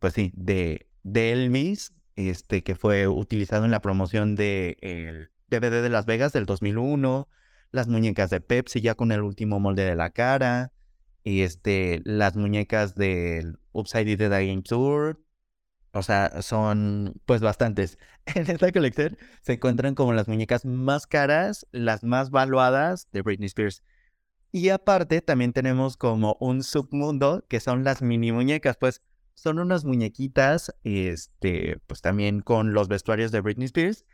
pues 0.00 0.14
sí, 0.14 0.32
de, 0.34 0.88
de 1.04 1.32
Elmis, 1.32 1.94
este, 2.16 2.62
que 2.64 2.74
fue 2.74 3.06
utilizado 3.06 3.64
en 3.64 3.70
la 3.70 3.80
promoción 3.80 4.34
de 4.34 4.76
DVD 5.60 5.82
de 5.82 5.88
Las 5.88 6.06
Vegas 6.06 6.32
del 6.32 6.46
2001, 6.46 7.28
las 7.70 7.88
muñecas 7.88 8.30
de 8.30 8.40
Pepsi 8.40 8.80
ya 8.80 8.94
con 8.94 9.12
el 9.12 9.22
último 9.22 9.60
molde 9.60 9.84
de 9.84 9.96
la 9.96 10.10
cara, 10.10 10.72
y 11.24 11.42
este, 11.42 12.02
las 12.04 12.36
muñecas 12.36 12.94
del 12.94 13.58
Upside 13.72 14.16
Down 14.16 14.30
Game 14.30 14.62
Tour. 14.62 15.20
O 15.92 16.02
sea, 16.02 16.40
son 16.42 17.14
pues 17.26 17.40
bastantes. 17.40 17.98
En 18.34 18.48
esta 18.48 18.70
colección 18.70 19.18
se 19.42 19.54
encuentran 19.54 19.96
como 19.96 20.12
las 20.12 20.28
muñecas 20.28 20.64
más 20.64 21.08
caras, 21.08 21.66
las 21.72 22.04
más 22.04 22.30
valuadas 22.30 23.08
de 23.12 23.22
Britney 23.22 23.46
Spears. 23.46 23.82
Y 24.52 24.68
aparte 24.68 25.22
también 25.22 25.52
tenemos 25.52 25.96
como 25.96 26.36
un 26.38 26.62
submundo 26.62 27.44
que 27.48 27.58
son 27.58 27.84
las 27.84 28.00
mini 28.00 28.30
muñecas, 28.32 28.76
pues 28.76 29.02
son 29.34 29.58
unas 29.58 29.84
muñequitas, 29.84 30.72
este, 30.84 31.78
pues 31.86 32.00
también 32.00 32.40
con 32.42 32.74
los 32.74 32.88
vestuarios 32.88 33.32
de 33.32 33.40
Britney 33.40 33.66
Spears 33.66 34.04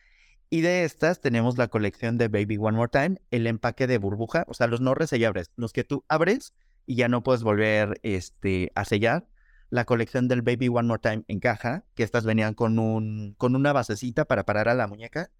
y 0.50 0.62
de 0.62 0.84
estas 0.84 1.20
tenemos 1.20 1.58
la 1.58 1.68
colección 1.68 2.16
de 2.16 2.28
Baby 2.28 2.56
One 2.58 2.76
More 2.76 2.90
Time, 2.90 3.20
el 3.30 3.46
empaque 3.46 3.86
de 3.86 3.98
burbuja, 3.98 4.44
o 4.48 4.54
sea, 4.54 4.66
los 4.66 4.80
no 4.80 4.94
resellables, 4.94 5.50
los 5.56 5.72
que 5.72 5.84
tú 5.84 6.04
abres 6.08 6.54
y 6.86 6.96
ya 6.96 7.08
no 7.08 7.22
puedes 7.22 7.42
volver 7.42 8.00
este, 8.02 8.72
a 8.74 8.84
sellar. 8.86 9.28
La 9.68 9.84
colección 9.84 10.26
del 10.26 10.40
Baby 10.40 10.68
One 10.68 10.88
More 10.88 11.02
Time 11.02 11.24
en 11.28 11.40
caja, 11.40 11.84
que 11.94 12.02
estas 12.02 12.24
venían 12.24 12.54
con, 12.54 12.78
un, 12.78 13.34
con 13.36 13.54
una 13.54 13.74
basecita 13.74 14.24
para 14.24 14.46
parar 14.46 14.70
a 14.70 14.74
la 14.74 14.86
muñeca. 14.86 15.30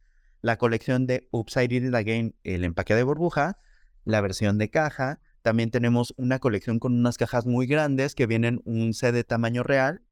La 0.43 0.59
colección 0.59 1.07
de 1.07 1.27
Upside 1.31 1.75
It 1.75 1.95
Again, 1.95 2.35
el 2.45 2.65
empaque 2.65 2.95
de 2.95 3.03
burbuja. 3.03 3.59
La 4.05 4.21
versión 4.21 4.59
de 4.59 4.69
caja. 4.69 5.21
También 5.41 5.71
tenemos 5.71 6.13
una 6.19 6.39
colección 6.39 6.79
con 6.79 6.93
unas 6.93 7.17
cajas 7.17 7.47
muy 7.47 7.67
grandes 7.67 8.15
que 8.15 8.27
vienen 8.27 8.61
un 8.67 8.93
set 8.93 9.15
de 9.15 9.25
tamaño 9.25 9.63
real. 9.63 10.03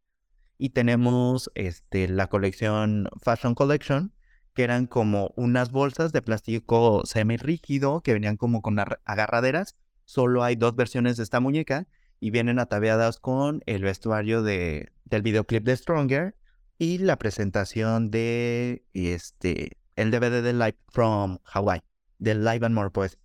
Y 0.56 0.70
tenemos 0.70 1.50
este, 1.54 2.08
la 2.08 2.28
colección 2.28 3.10
Fashion 3.22 3.54
Collection, 3.54 4.14
que 4.56 4.64
eran 4.64 4.86
como 4.86 5.34
unas 5.36 5.70
bolsas 5.70 6.12
de 6.12 6.22
plástico 6.22 7.02
semi-rígido 7.04 8.00
que 8.00 8.14
venían 8.14 8.38
como 8.38 8.62
con 8.62 8.78
agarraderas. 8.78 9.76
Solo 10.06 10.42
hay 10.42 10.56
dos 10.56 10.74
versiones 10.74 11.18
de 11.18 11.24
esta 11.24 11.40
muñeca 11.40 11.86
y 12.20 12.30
vienen 12.30 12.58
ataviadas 12.58 13.20
con 13.20 13.62
el 13.66 13.82
vestuario 13.82 14.42
de, 14.42 14.92
del 15.04 15.20
videoclip 15.20 15.62
de 15.62 15.76
Stronger 15.76 16.36
y 16.78 16.98
la 16.98 17.18
presentación 17.18 18.10
de 18.10 18.86
este 18.94 19.76
el 19.94 20.10
DVD 20.10 20.42
de 20.42 20.54
Live 20.54 20.78
from 20.88 21.38
Hawaii, 21.44 21.82
del 22.18 22.42
Live 22.42 22.64
and 22.64 22.74
More, 22.74 22.90
pues. 22.90 23.18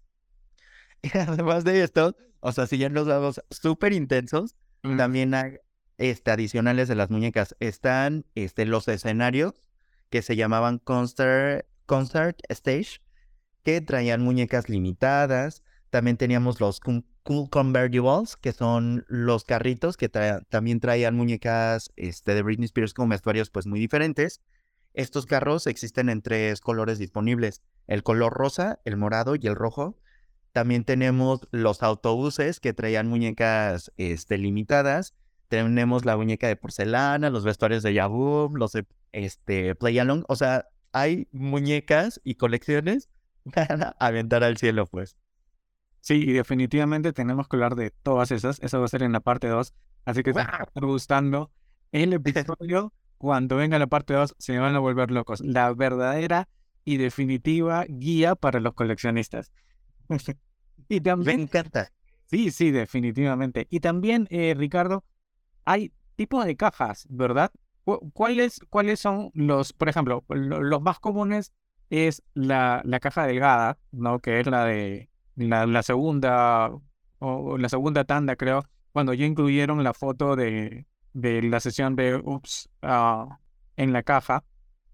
Y 1.02 1.17
además 1.17 1.63
de 1.63 1.82
esto, 1.82 2.15
o 2.41 2.52
sea, 2.52 2.67
siguen 2.67 2.94
los 2.94 3.08
lados 3.08 3.41
súper 3.50 3.94
intensos, 3.94 4.56
mm. 4.84 4.98
también 4.98 5.34
hay 5.34 5.58
este, 5.98 6.32
adicionales 6.32 6.89
de 6.89 6.96
las 6.96 7.10
muñecas. 7.10 7.56
Están 7.60 8.26
este, 8.36 8.65
los 8.65 8.88
escenarios 8.89 9.54
que 10.12 10.21
se 10.21 10.36
llamaban 10.36 10.78
Concert, 10.78 11.65
Concert 11.88 12.38
Stage, 12.50 13.02
que 13.63 13.82
traían 13.82 14.21
muñecas 14.21 14.69
limitadas. 14.69 15.63
También 15.89 16.17
teníamos 16.17 16.60
los 16.60 16.80
Cool 16.80 17.50
Convertibles, 17.50 18.36
que 18.36 18.52
son 18.52 19.06
los 19.08 19.45
carritos 19.45 19.95
que 19.97 20.10
también 20.10 20.80
traían 20.80 21.15
muñecas 21.15 21.91
este, 21.95 22.36
de 22.36 22.41
Britney 22.43 22.65
Spears 22.65 22.93
con 22.93 23.10
vestuarios 23.10 23.50
pues 23.50 23.65
muy 23.65 23.80
diferentes. 23.80 24.41
Estos 24.93 25.26
carros 25.26 25.65
existen 25.65 26.10
en 26.10 26.21
tres 26.21 26.60
colores 26.60 27.00
disponibles, 27.00 27.62
el 27.88 28.04
color 28.04 28.34
rosa, 28.34 28.80
el 28.84 28.97
morado 28.97 29.36
y 29.36 29.47
el 29.47 29.56
rojo. 29.56 29.97
También 30.52 30.84
tenemos 30.84 31.47
los 31.52 31.82
autobuses 31.84 32.60
que 32.60 32.74
traían 32.74 33.08
muñecas 33.08 33.93
este, 33.95 34.38
limitadas. 34.38 35.13
Tenemos 35.47 36.04
la 36.04 36.17
muñeca 36.17 36.47
de 36.47 36.58
porcelana, 36.58 37.30
los 37.30 37.45
vestuarios 37.45 37.84
de 37.84 37.93
Yaboom, 37.93 38.56
los 38.56 38.76
este, 39.12 39.76
Play 39.76 40.00
Along. 40.00 40.24
O 40.28 40.36
sea, 40.36 40.67
hay 40.91 41.28
muñecas 41.32 42.21
y 42.24 42.36
colecciones 42.36 43.10
para 43.54 43.95
aventar 44.00 44.43
al 44.43 44.58
cielo, 44.58 44.86
pues. 44.86 45.17
Sí, 46.02 46.15
y 46.15 46.34
definitivamente 46.34 47.13
tenemos 47.13 47.47
que 47.47 47.58
hablar 47.58 47.76
de 47.76 47.91
todas 47.91 48.32
esas. 48.32 48.60
Eso 48.60 48.80
va 48.80 48.86
a 48.86 48.89
ser 48.89 49.04
en 49.04 49.12
la 49.12 49.19
parte 49.19 49.47
2. 49.47 49.74
Así 50.06 50.24
que 50.24 50.34
si 50.34 50.39
les 50.39 50.84
gustando 50.84 51.52
el 51.91 52.13
episodio, 52.13 52.91
cuando 53.17 53.58
venga 53.58 53.78
la 53.78 53.88
parte 53.88 54.13
2, 54.13 54.36
se 54.39 54.58
van 54.58 54.76
a 54.76 54.80
volver 54.80 55.12
locos. 55.12 55.41
La 55.41 55.71
verdadera 55.74 56.50
y 56.84 56.97
definitiva 56.97 57.86
guía 57.88 58.36
para 58.36 58.60
los 58.60 58.74
coleccionistas. 58.74 59.52
y 60.89 61.02
también... 61.02 61.38
Me 61.38 61.43
encanta. 61.43 61.91
Sí, 62.26 62.50
sí, 62.50 62.71
definitivamente. 62.71 63.67
Y 63.69 63.82
también, 63.82 64.28
eh, 64.32 64.56
Ricardo, 64.58 65.04
hay 65.65 65.91
tipos 66.15 66.45
de 66.45 66.56
cajas, 66.56 67.06
¿verdad? 67.10 67.52
¿Cuáles, 67.84 68.60
¿Cuáles 68.70 69.00
son 69.00 69.32
los, 69.34 69.74
por 69.74 69.89
ejemplo, 69.89 70.24
los 70.30 70.82
más 70.82 71.00
comunes 71.00 71.52
es 71.89 72.24
la, 72.34 72.82
la 72.86 73.00
caja 73.00 73.26
delgada, 73.26 73.78
¿no? 73.91 74.20
Que 74.20 74.39
es 74.39 74.48
la 74.48 74.65
de 74.65 75.10
la, 75.36 75.84
segunda 75.84 76.72
o 77.20 77.58
la 77.58 77.70
segunda 77.70 78.04
tanda, 78.04 78.36
creo, 78.36 78.63
cuando 78.91 79.13
ya 79.13 79.26
incluyeron 79.26 79.84
la 79.84 79.94
foto 79.94 80.36
de, 80.36 80.86
de 81.13 81.41
la 81.41 81.60
sesión 81.60 81.96
de 81.96 82.15
Ups 82.15 82.70
ah, 82.82 83.39
en 83.78 83.94
la 83.94 84.04
caja, 84.04 84.44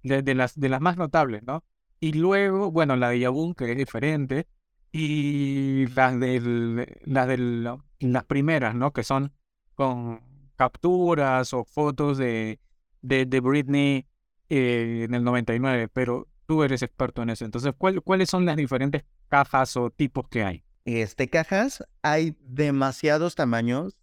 de, 0.03 0.35
las, 0.35 0.59
de 0.59 0.69
las 0.69 0.81
más 0.81 0.97
notables, 0.97 1.43
¿no? 1.43 1.63
Y 1.99 2.13
luego, 2.13 2.71
bueno, 2.71 2.95
la 2.95 3.09
de 3.09 3.19
Yabun, 3.19 3.53
que 3.53 3.71
es 3.71 3.77
diferente, 3.77 4.47
y 4.91 5.87
las 5.87 6.19
del, 6.19 6.87
las 7.03 7.27
del, 7.27 7.69
las 7.99 8.23
primeras, 8.25 8.75
¿no? 8.75 8.93
Que 8.93 9.03
son 9.03 9.33
con 9.75 10.21
capturas 10.55 11.53
o 11.53 11.65
fotos 11.65 12.17
de, 12.17 12.59
de, 13.07 13.39
Britney 13.39 14.05
eh, 14.49 15.05
en 15.07 15.13
el 15.13 15.23
99, 15.23 15.87
pero 15.89 16.27
tú 16.45 16.63
eres 16.63 16.81
experto 16.81 17.21
en 17.21 17.29
eso. 17.29 17.45
Entonces, 17.45 17.73
¿cuáles 17.77 18.29
son 18.29 18.45
las 18.45 18.55
diferentes 18.55 19.03
cajas 19.29 19.75
o 19.77 19.89
tipos 19.89 20.27
que 20.29 20.43
hay? 20.43 20.63
este, 20.87 21.29
cajas, 21.29 21.83
hay 22.01 22.37
demasiados 22.39 23.35
tamaños, 23.35 23.97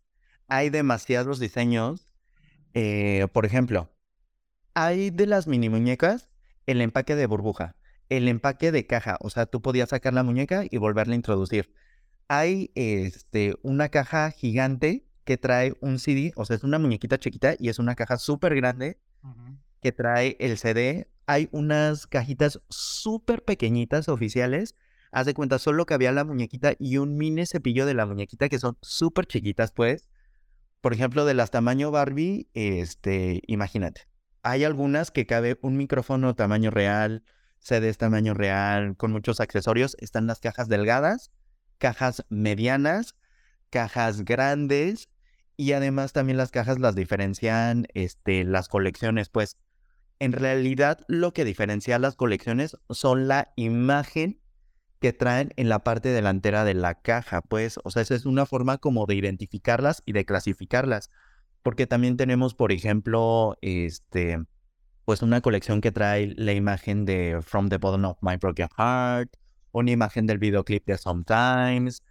hay 0.49 0.69
demasiados 0.69 1.41
diseños. 1.41 2.13
Eh, 2.75 3.27
por 3.33 3.47
ejemplo, 3.47 3.91
hay 4.75 5.09
de 5.11 5.27
las 5.27 5.47
mini 5.47 5.71
muñecas 5.71 6.29
el 6.67 6.83
empaque 6.83 7.17
de 7.17 7.27
burbuja, 7.27 7.75
el 8.11 8.29
empaque 8.29 8.71
de 8.71 8.87
caja, 8.87 9.17
o 9.21 9.31
sea, 9.31 9.47
tú 9.47 9.63
podías 9.63 9.89
sacar 9.89 10.13
la 10.13 10.23
muñeca 10.23 10.65
y 10.71 10.77
volverla 10.77 11.15
a 11.15 11.17
introducir. 11.17 11.75
Hay 12.29 12.71
este, 12.75 13.55
una 13.63 13.89
caja 13.89 14.31
gigante 14.31 15.07
que 15.25 15.37
trae 15.39 15.75
un 15.81 15.99
CD, 15.99 16.33
o 16.37 16.45
sea, 16.45 16.57
es 16.57 16.65
una 16.65 16.79
muñequita 16.79 17.19
chiquita 17.19 17.55
y 17.59 17.69
es 17.69 17.79
una 17.79 17.95
caja 17.95 18.19
súper 18.19 18.55
grande 18.55 18.99
que 19.81 19.93
trae 19.93 20.37
el 20.39 20.59
CD. 20.59 21.09
Hay 21.27 21.49
unas 21.51 22.07
cajitas 22.07 22.61
súper 22.69 23.43
pequeñitas 23.43 24.09
oficiales. 24.09 24.77
Haz 25.11 25.27
de 25.27 25.35
cuenta, 25.35 25.59
solo 25.59 25.87
que 25.87 25.95
había 25.95 26.13
la 26.13 26.25
muñequita 26.25 26.75
y 26.79 26.99
un 26.99 27.17
mini 27.17 27.47
cepillo 27.47 27.87
de 27.87 27.95
la 27.95 28.07
muñequita 28.07 28.49
que 28.49 28.59
son 28.59 28.77
súper 28.83 29.27
chiquitas, 29.27 29.73
pues. 29.73 30.09
Por 30.81 30.93
ejemplo, 30.93 31.25
de 31.25 31.35
las 31.35 31.51
tamaño 31.51 31.91
Barbie, 31.91 32.49
este, 32.53 33.41
imagínate. 33.47 34.03
Hay 34.43 34.65
algunas 34.65 35.11
que 35.11 35.25
cabe 35.25 35.59
un 35.63 35.79
micrófono 35.79 36.35
tamaño 36.35 36.71
real, 36.71 37.25
CDs 37.61 37.97
tamaño 37.97 38.35
real, 38.35 38.95
con 38.97 39.11
muchos 39.11 39.41
accesorios. 39.41 39.97
Están 40.01 40.27
las 40.27 40.41
cajas 40.41 40.69
delgadas, 40.69 41.31
cajas 41.79 42.27
medianas, 42.29 43.15
cajas 43.71 44.25
grandes 44.27 45.09
y 45.57 45.73
además 45.73 46.13
también 46.13 46.37
las 46.37 46.51
cajas 46.51 46.79
las 46.79 46.95
diferencian 46.95 47.87
este, 47.95 48.45
las 48.45 48.69
colecciones, 48.69 49.29
pues 49.29 49.59
en 50.19 50.33
realidad 50.33 51.05
lo 51.09 51.33
que 51.33 51.45
diferencia 51.45 51.99
las 51.99 52.17
colecciones 52.17 52.77
son 52.91 53.29
la 53.29 53.53
imagen 53.57 54.41
que 55.01 55.13
traen 55.13 55.53
en 55.57 55.69
la 55.69 55.85
parte 55.85 56.09
delantera 56.09 56.65
de 56.65 56.75
la 56.75 56.95
caja, 56.95 57.43
pues, 57.43 57.79
o 57.85 57.91
sea, 57.91 58.03
esa 58.03 58.15
es 58.15 58.25
una 58.25 58.47
forma 58.47 58.79
como 58.79 59.07
de 59.07 59.15
identificarlas 59.15 60.03
y 60.07 60.13
de 60.13 60.25
clasificarlas, 60.25 61.11
porque 61.63 61.87
también 61.87 62.17
tenemos, 62.17 62.55
por 62.55 62.73
ejemplo, 62.73 63.59
este, 63.61 64.43
pues 65.05 65.21
una 65.23 65.43
colección 65.43 65.81
que 65.81 65.93
trae 65.93 66.33
la 66.37 66.53
imagen 66.53 67.05
de 67.05 67.41
From 67.43 67.69
the 67.69 67.77
Bottom 67.77 68.05
of 68.07 68.19
My 68.23 68.37
Broken 68.37 68.69
Heart, 68.79 69.37
una 69.73 69.91
imagen 69.91 70.27
del 70.27 70.39
videoclip 70.39 70.87
de 70.87 70.97
Sometimes, 70.97 72.03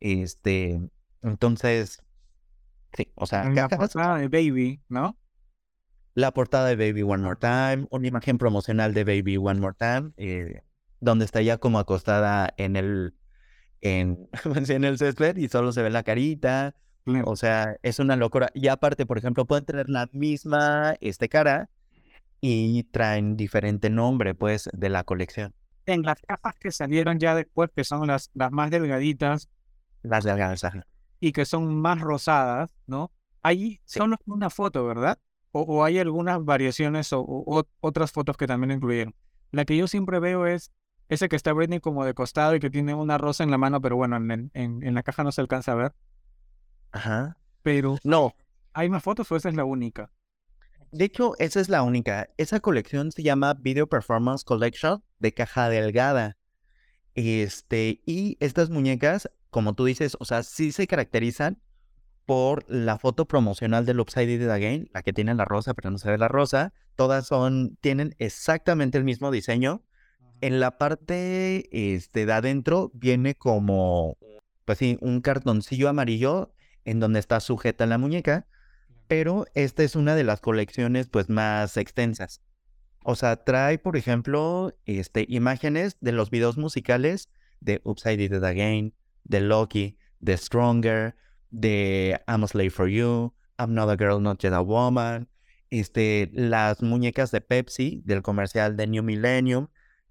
este, 0.00 0.80
entonces, 1.22 2.02
Sí, 2.94 3.10
o 3.14 3.26
sea, 3.26 3.48
la 3.48 3.68
portada 3.68 4.18
de 4.18 4.28
Baby, 4.28 4.82
¿no? 4.88 5.16
La 6.14 6.32
portada 6.32 6.68
de 6.68 6.76
Baby 6.76 7.02
One 7.02 7.22
More 7.22 7.38
Time, 7.40 7.86
una 7.90 8.06
imagen 8.06 8.36
promocional 8.36 8.92
de 8.92 9.04
Baby 9.04 9.38
One 9.38 9.60
More 9.60 9.76
Time, 9.78 10.12
eh, 10.18 10.62
donde 11.00 11.24
está 11.24 11.40
ya 11.40 11.56
como 11.56 11.78
acostada 11.78 12.52
en 12.58 12.76
el, 12.76 13.14
en, 13.80 14.28
en 14.68 14.84
el 14.84 14.98
césped 14.98 15.36
y 15.38 15.48
solo 15.48 15.72
se 15.72 15.82
ve 15.82 15.90
la 15.90 16.02
carita. 16.02 16.74
O 17.24 17.34
sea, 17.34 17.76
es 17.82 17.98
una 17.98 18.14
locura. 18.14 18.50
Y 18.54 18.68
aparte, 18.68 19.06
por 19.06 19.18
ejemplo, 19.18 19.44
pueden 19.44 19.64
tener 19.64 19.88
la 19.88 20.08
misma 20.12 20.94
este, 21.00 21.28
cara 21.28 21.68
y 22.40 22.84
traen 22.84 23.36
diferente 23.36 23.90
nombre, 23.90 24.34
pues, 24.36 24.70
de 24.72 24.88
la 24.88 25.02
colección. 25.02 25.52
En 25.86 26.02
las 26.02 26.20
capas 26.20 26.54
que 26.60 26.70
salieron 26.70 27.18
ya 27.18 27.34
después, 27.34 27.70
que 27.74 27.82
son 27.82 28.06
las, 28.06 28.30
las 28.34 28.52
más 28.52 28.70
delgaditas. 28.70 29.48
Las 30.02 30.22
delgadas, 30.22 30.62
ajá 30.62 30.86
y 31.22 31.30
que 31.30 31.44
son 31.44 31.80
más 31.80 32.00
rosadas, 32.00 32.74
¿no? 32.88 33.12
Ahí 33.42 33.80
son 33.84 34.16
una 34.26 34.50
foto, 34.50 34.84
¿verdad? 34.84 35.20
O, 35.52 35.84
hay 35.84 36.00
algunas 36.00 36.44
variaciones 36.44 37.12
o, 37.12 37.64
otras 37.80 38.10
fotos 38.10 38.36
que 38.36 38.48
también 38.48 38.72
incluyeron. 38.72 39.14
La 39.52 39.64
que 39.64 39.76
yo 39.76 39.86
siempre 39.86 40.18
veo 40.18 40.46
es 40.46 40.72
ese 41.08 41.28
que 41.28 41.36
está 41.36 41.52
Britney 41.52 41.78
como 41.78 42.04
de 42.04 42.12
costado 42.12 42.56
y 42.56 42.60
que 42.60 42.70
tiene 42.70 42.94
una 42.94 43.18
rosa 43.18 43.44
en 43.44 43.52
la 43.52 43.58
mano, 43.58 43.80
pero 43.80 43.94
bueno, 43.94 44.16
en, 44.16 44.50
en, 44.52 44.94
la 44.94 45.04
caja 45.04 45.22
no 45.22 45.30
se 45.30 45.40
alcanza 45.40 45.72
a 45.72 45.76
ver. 45.76 45.94
Ajá. 46.90 47.36
Pero. 47.62 47.98
No. 48.02 48.34
¿Hay 48.72 48.88
más 48.88 49.04
fotos 49.04 49.30
o 49.30 49.36
esa 49.36 49.48
es 49.48 49.54
la 49.54 49.64
única? 49.64 50.10
De 50.90 51.04
hecho, 51.04 51.34
esa 51.38 51.60
es 51.60 51.68
la 51.68 51.84
única. 51.84 52.30
Esa 52.36 52.58
colección 52.58 53.12
se 53.12 53.22
llama 53.22 53.54
Video 53.54 53.86
Performance 53.86 54.42
Collection 54.42 55.04
de 55.20 55.32
caja 55.32 55.68
delgada. 55.68 56.36
Este, 57.14 58.02
y 58.06 58.38
estas 58.40 58.70
muñecas 58.70 59.30
como 59.52 59.74
tú 59.74 59.84
dices, 59.84 60.16
o 60.18 60.24
sea, 60.24 60.42
sí 60.42 60.72
se 60.72 60.86
caracterizan 60.86 61.60
por 62.24 62.64
la 62.68 62.98
foto 62.98 63.26
promocional 63.26 63.84
del 63.84 64.00
Upside 64.00 64.38
Down 64.38 64.50
Again, 64.50 64.90
la 64.94 65.02
que 65.02 65.12
tiene 65.12 65.34
la 65.34 65.44
rosa, 65.44 65.74
pero 65.74 65.90
no 65.90 65.98
se 65.98 66.10
ve 66.10 66.16
la 66.16 66.28
rosa. 66.28 66.72
Todas 66.96 67.26
son, 67.26 67.76
tienen 67.82 68.14
exactamente 68.18 68.96
el 68.96 69.04
mismo 69.04 69.30
diseño. 69.30 69.84
En 70.40 70.58
la 70.58 70.78
parte 70.78 71.68
este, 71.70 72.24
de 72.24 72.32
adentro 72.32 72.92
viene 72.94 73.34
como, 73.34 74.16
pues 74.64 74.78
sí, 74.78 74.96
un 75.02 75.20
cartoncillo 75.20 75.90
amarillo 75.90 76.54
en 76.86 76.98
donde 76.98 77.20
está 77.20 77.38
sujeta 77.38 77.84
la 77.84 77.98
muñeca, 77.98 78.46
pero 79.06 79.44
esta 79.52 79.82
es 79.82 79.96
una 79.96 80.14
de 80.14 80.24
las 80.24 80.40
colecciones 80.40 81.08
pues 81.08 81.28
más 81.28 81.76
extensas. 81.76 82.40
O 83.04 83.16
sea, 83.16 83.36
trae, 83.44 83.78
por 83.78 83.98
ejemplo, 83.98 84.74
este, 84.86 85.26
imágenes 85.28 85.98
de 86.00 86.12
los 86.12 86.30
videos 86.30 86.56
musicales 86.56 87.28
de 87.60 87.82
Upside 87.84 88.30
Down 88.30 88.44
Again, 88.46 88.94
de 89.24 89.40
Loki, 89.40 89.96
de 90.20 90.36
Stronger, 90.36 91.14
de 91.50 92.20
I'm 92.26 92.44
a 92.44 92.48
Slave 92.48 92.70
for 92.70 92.88
You, 92.88 93.32
I'm 93.58 93.74
Not 93.74 93.90
a 93.90 93.96
Girl, 93.96 94.20
Not 94.20 94.42
Yet 94.42 94.52
a 94.52 94.60
Woman, 94.60 95.28
este, 95.70 96.30
las 96.32 96.82
muñecas 96.82 97.30
de 97.30 97.40
Pepsi 97.40 98.02
del 98.04 98.22
comercial 98.22 98.76
de 98.76 98.86
New 98.86 99.02
Millennium, 99.02 99.68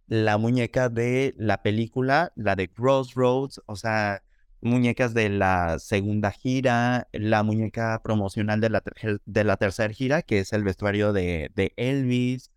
la 0.08 0.38
muñeca 0.38 0.90
de 0.90 1.34
la 1.38 1.62
película, 1.62 2.32
la 2.36 2.56
de 2.56 2.70
Crossroads, 2.70 3.62
o 3.66 3.76
sea, 3.76 4.24
muñecas 4.62 5.14
de 5.14 5.30
la 5.30 5.80
segunda 5.80 6.32
gira, 6.32 7.08
la 7.12 7.44
muñeca 7.44 8.02
promocional 8.04 8.62
de 8.62 8.70
la, 8.70 8.84
de 9.26 9.44
la 9.44 9.58
tercera 9.58 9.94
gira, 9.94 10.22
que 10.22 10.40
es 10.40 10.54
el 10.54 10.64
vestuario 10.64 11.14
de, 11.14 11.52
de 11.56 11.74
Elvis. 11.78 12.52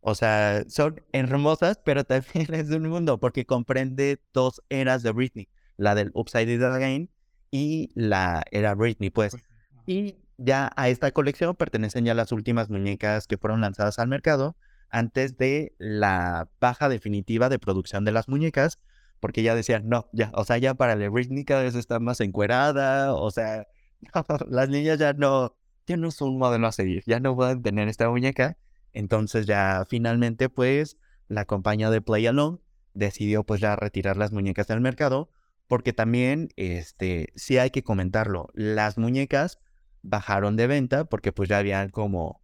O 0.00 0.14
sea, 0.14 0.64
son 0.68 1.02
hermosas, 1.12 1.80
pero 1.84 2.04
también 2.04 2.46
es 2.54 2.70
un 2.70 2.88
mundo 2.88 3.18
porque 3.20 3.46
comprende 3.46 4.20
dos 4.32 4.62
eras 4.68 5.02
de 5.02 5.12
Britney 5.12 5.48
la 5.76 5.94
del 5.94 6.10
Upside 6.14 6.58
Down 6.58 6.72
Again 6.72 7.10
y 7.50 7.90
la 7.94 8.42
era 8.50 8.74
Britney, 8.74 9.10
pues. 9.10 9.32
pues 9.32 9.44
y 9.86 10.16
ya 10.38 10.70
a 10.76 10.88
esta 10.88 11.10
colección 11.12 11.54
pertenecen 11.56 12.04
ya 12.04 12.14
las 12.14 12.32
últimas 12.32 12.68
muñecas 12.68 13.26
que 13.26 13.38
fueron 13.38 13.60
lanzadas 13.60 13.98
al 13.98 14.08
mercado 14.08 14.56
antes 14.90 15.36
de 15.36 15.74
la 15.78 16.48
baja 16.60 16.88
definitiva 16.88 17.48
de 17.48 17.58
producción 17.58 18.04
de 18.04 18.12
las 18.12 18.28
muñecas, 18.28 18.78
porque 19.20 19.42
ya 19.42 19.54
decían, 19.54 19.88
no, 19.88 20.08
ya, 20.12 20.30
o 20.34 20.44
sea, 20.44 20.58
ya 20.58 20.74
para 20.74 20.94
la 20.96 21.08
Britney 21.08 21.44
cada 21.44 21.62
vez 21.62 21.74
está 21.74 21.98
más 22.00 22.20
encuerada, 22.20 23.14
o 23.14 23.30
sea, 23.30 23.66
las 24.48 24.68
niñas 24.68 24.98
ya 24.98 25.12
no, 25.12 25.56
ya 25.86 25.96
no 25.96 26.10
son 26.10 26.30
un 26.30 26.38
modelo 26.38 26.66
a 26.66 26.72
seguir, 26.72 27.02
ya 27.06 27.20
no 27.20 27.34
pueden 27.34 27.62
tener 27.62 27.88
esta 27.88 28.08
muñeca. 28.08 28.56
Entonces 28.92 29.46
ya 29.46 29.84
finalmente, 29.88 30.48
pues, 30.48 30.96
la 31.28 31.44
compañía 31.44 31.90
de 31.90 32.00
Play 32.00 32.26
Alone 32.26 32.58
decidió 32.94 33.44
pues 33.44 33.60
ya 33.60 33.76
retirar 33.76 34.16
las 34.16 34.32
muñecas 34.32 34.66
del 34.68 34.80
mercado 34.80 35.30
porque 35.68 35.92
también, 35.92 36.48
este, 36.56 37.32
sí 37.34 37.58
hay 37.58 37.70
que 37.70 37.82
comentarlo, 37.82 38.48
las 38.54 38.98
muñecas 38.98 39.58
bajaron 40.02 40.56
de 40.56 40.66
venta 40.66 41.04
porque 41.04 41.32
pues 41.32 41.48
ya 41.48 41.58
habían 41.58 41.90
como, 41.90 42.42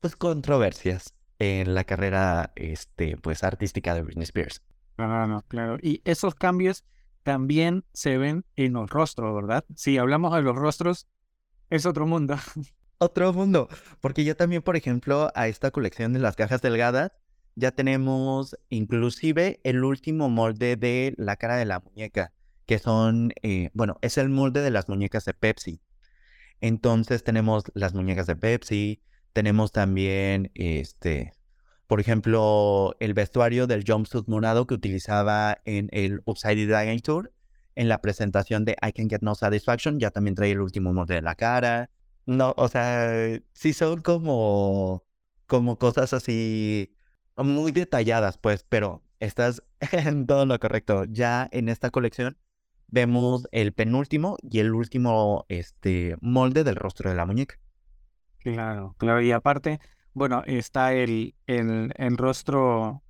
pues, 0.00 0.16
controversias 0.16 1.14
en 1.38 1.74
la 1.74 1.84
carrera, 1.84 2.52
este, 2.56 3.16
pues, 3.16 3.44
artística 3.44 3.94
de 3.94 4.02
Britney 4.02 4.24
Spears. 4.24 4.62
Claro, 4.96 5.44
claro. 5.48 5.78
Y 5.82 6.00
esos 6.04 6.34
cambios 6.34 6.84
también 7.22 7.84
se 7.92 8.18
ven 8.18 8.44
en 8.56 8.74
los 8.74 8.90
rostros, 8.90 9.34
¿verdad? 9.34 9.64
Si 9.74 9.98
hablamos 9.98 10.34
de 10.34 10.42
los 10.42 10.56
rostros, 10.56 11.08
es 11.70 11.86
otro 11.86 12.06
mundo. 12.06 12.36
Otro 12.98 13.32
mundo, 13.32 13.68
porque 14.00 14.22
ya 14.22 14.36
también, 14.36 14.62
por 14.62 14.76
ejemplo, 14.76 15.32
a 15.34 15.48
esta 15.48 15.72
colección 15.72 16.12
de 16.12 16.20
las 16.20 16.36
cajas 16.36 16.62
delgadas, 16.62 17.10
ya 17.56 17.72
tenemos 17.72 18.56
inclusive 18.68 19.58
el 19.64 19.82
último 19.82 20.28
molde 20.28 20.76
de 20.76 21.12
la 21.16 21.34
cara 21.34 21.56
de 21.56 21.64
la 21.64 21.80
muñeca 21.80 22.32
que 22.72 22.78
son, 22.78 23.34
eh, 23.42 23.68
bueno, 23.74 23.98
es 24.00 24.16
el 24.16 24.30
molde 24.30 24.62
de 24.62 24.70
las 24.70 24.88
muñecas 24.88 25.26
de 25.26 25.34
Pepsi. 25.34 25.82
Entonces 26.62 27.22
tenemos 27.22 27.64
las 27.74 27.92
muñecas 27.92 28.26
de 28.26 28.34
Pepsi, 28.34 29.02
tenemos 29.34 29.72
también, 29.72 30.50
este, 30.54 31.34
por 31.86 32.00
ejemplo, 32.00 32.96
el 32.98 33.12
vestuario 33.12 33.66
del 33.66 33.84
jumpsuit 33.86 34.26
morado 34.26 34.66
que 34.66 34.72
utilizaba 34.72 35.58
en 35.66 35.90
el 35.92 36.22
Upside 36.24 36.66
Down 36.66 37.00
Tour, 37.00 37.34
en 37.74 37.90
la 37.90 38.00
presentación 38.00 38.64
de 38.64 38.74
I 38.80 38.92
Can 38.92 39.10
Get 39.10 39.20
No 39.20 39.34
Satisfaction, 39.34 40.00
ya 40.00 40.10
también 40.10 40.34
trae 40.34 40.52
el 40.52 40.60
último 40.62 40.94
molde 40.94 41.16
de 41.16 41.22
la 41.22 41.34
cara. 41.34 41.90
No, 42.24 42.54
o 42.56 42.68
sea, 42.68 43.38
sí 43.52 43.74
son 43.74 44.00
como, 44.00 45.04
como 45.46 45.76
cosas 45.78 46.14
así 46.14 46.94
muy 47.36 47.70
detalladas, 47.72 48.38
pues, 48.38 48.64
pero 48.66 49.02
estás 49.20 49.62
en 49.92 50.26
todo 50.26 50.46
lo 50.46 50.58
correcto. 50.58 51.04
Ya 51.04 51.50
en 51.52 51.68
esta 51.68 51.90
colección 51.90 52.38
vemos 52.92 53.48
el 53.50 53.72
penúltimo 53.72 54.36
y 54.42 54.60
el 54.60 54.72
último 54.72 55.44
este, 55.48 56.16
molde 56.20 56.62
del 56.62 56.76
rostro 56.76 57.10
de 57.10 57.16
la 57.16 57.26
muñeca. 57.26 57.56
Claro, 58.38 58.94
claro. 58.98 59.20
Y 59.22 59.32
aparte, 59.32 59.80
bueno, 60.12 60.42
está 60.46 60.92
el, 60.92 61.34
el, 61.46 61.92
el 61.96 62.16
rostro 62.16 63.02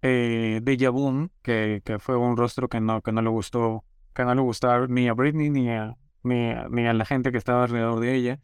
eh, 0.00 0.60
de 0.62 0.76
Yabun, 0.76 1.32
que, 1.42 1.82
que, 1.84 1.98
fue 1.98 2.16
un 2.16 2.36
rostro 2.36 2.68
que 2.68 2.80
no, 2.80 3.02
que 3.02 3.12
no 3.12 3.20
le 3.20 3.28
gustó 3.28 3.84
que 4.14 4.24
no 4.24 4.34
le 4.34 4.40
gustaba 4.40 4.86
ni 4.88 5.08
a 5.08 5.14
Britney 5.14 5.50
ni 5.50 5.70
a, 5.70 5.96
ni 6.22 6.50
a, 6.50 6.68
ni 6.68 6.86
a 6.86 6.92
la 6.92 7.04
gente 7.04 7.32
que 7.32 7.38
estaba 7.38 7.64
alrededor 7.64 8.00
de 8.00 8.14
ella. 8.14 8.40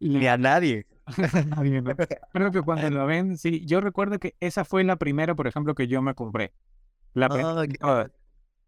Ni 0.00 0.26
a 0.26 0.36
nadie. 0.36 0.86
Nadie, 1.48 1.82
¿no? 1.82 1.94
Creo 2.32 2.52
que 2.52 2.62
cuando 2.62 2.88
lo 2.90 3.06
ven, 3.06 3.36
sí, 3.36 3.64
yo 3.66 3.80
recuerdo 3.80 4.18
que 4.18 4.36
esa 4.40 4.64
fue 4.64 4.84
la 4.84 4.96
primera, 4.96 5.34
por 5.34 5.46
ejemplo, 5.46 5.74
que 5.74 5.88
yo 5.88 6.00
me 6.00 6.14
compré. 6.14 6.52
La 7.12 7.28
primera 7.28 7.66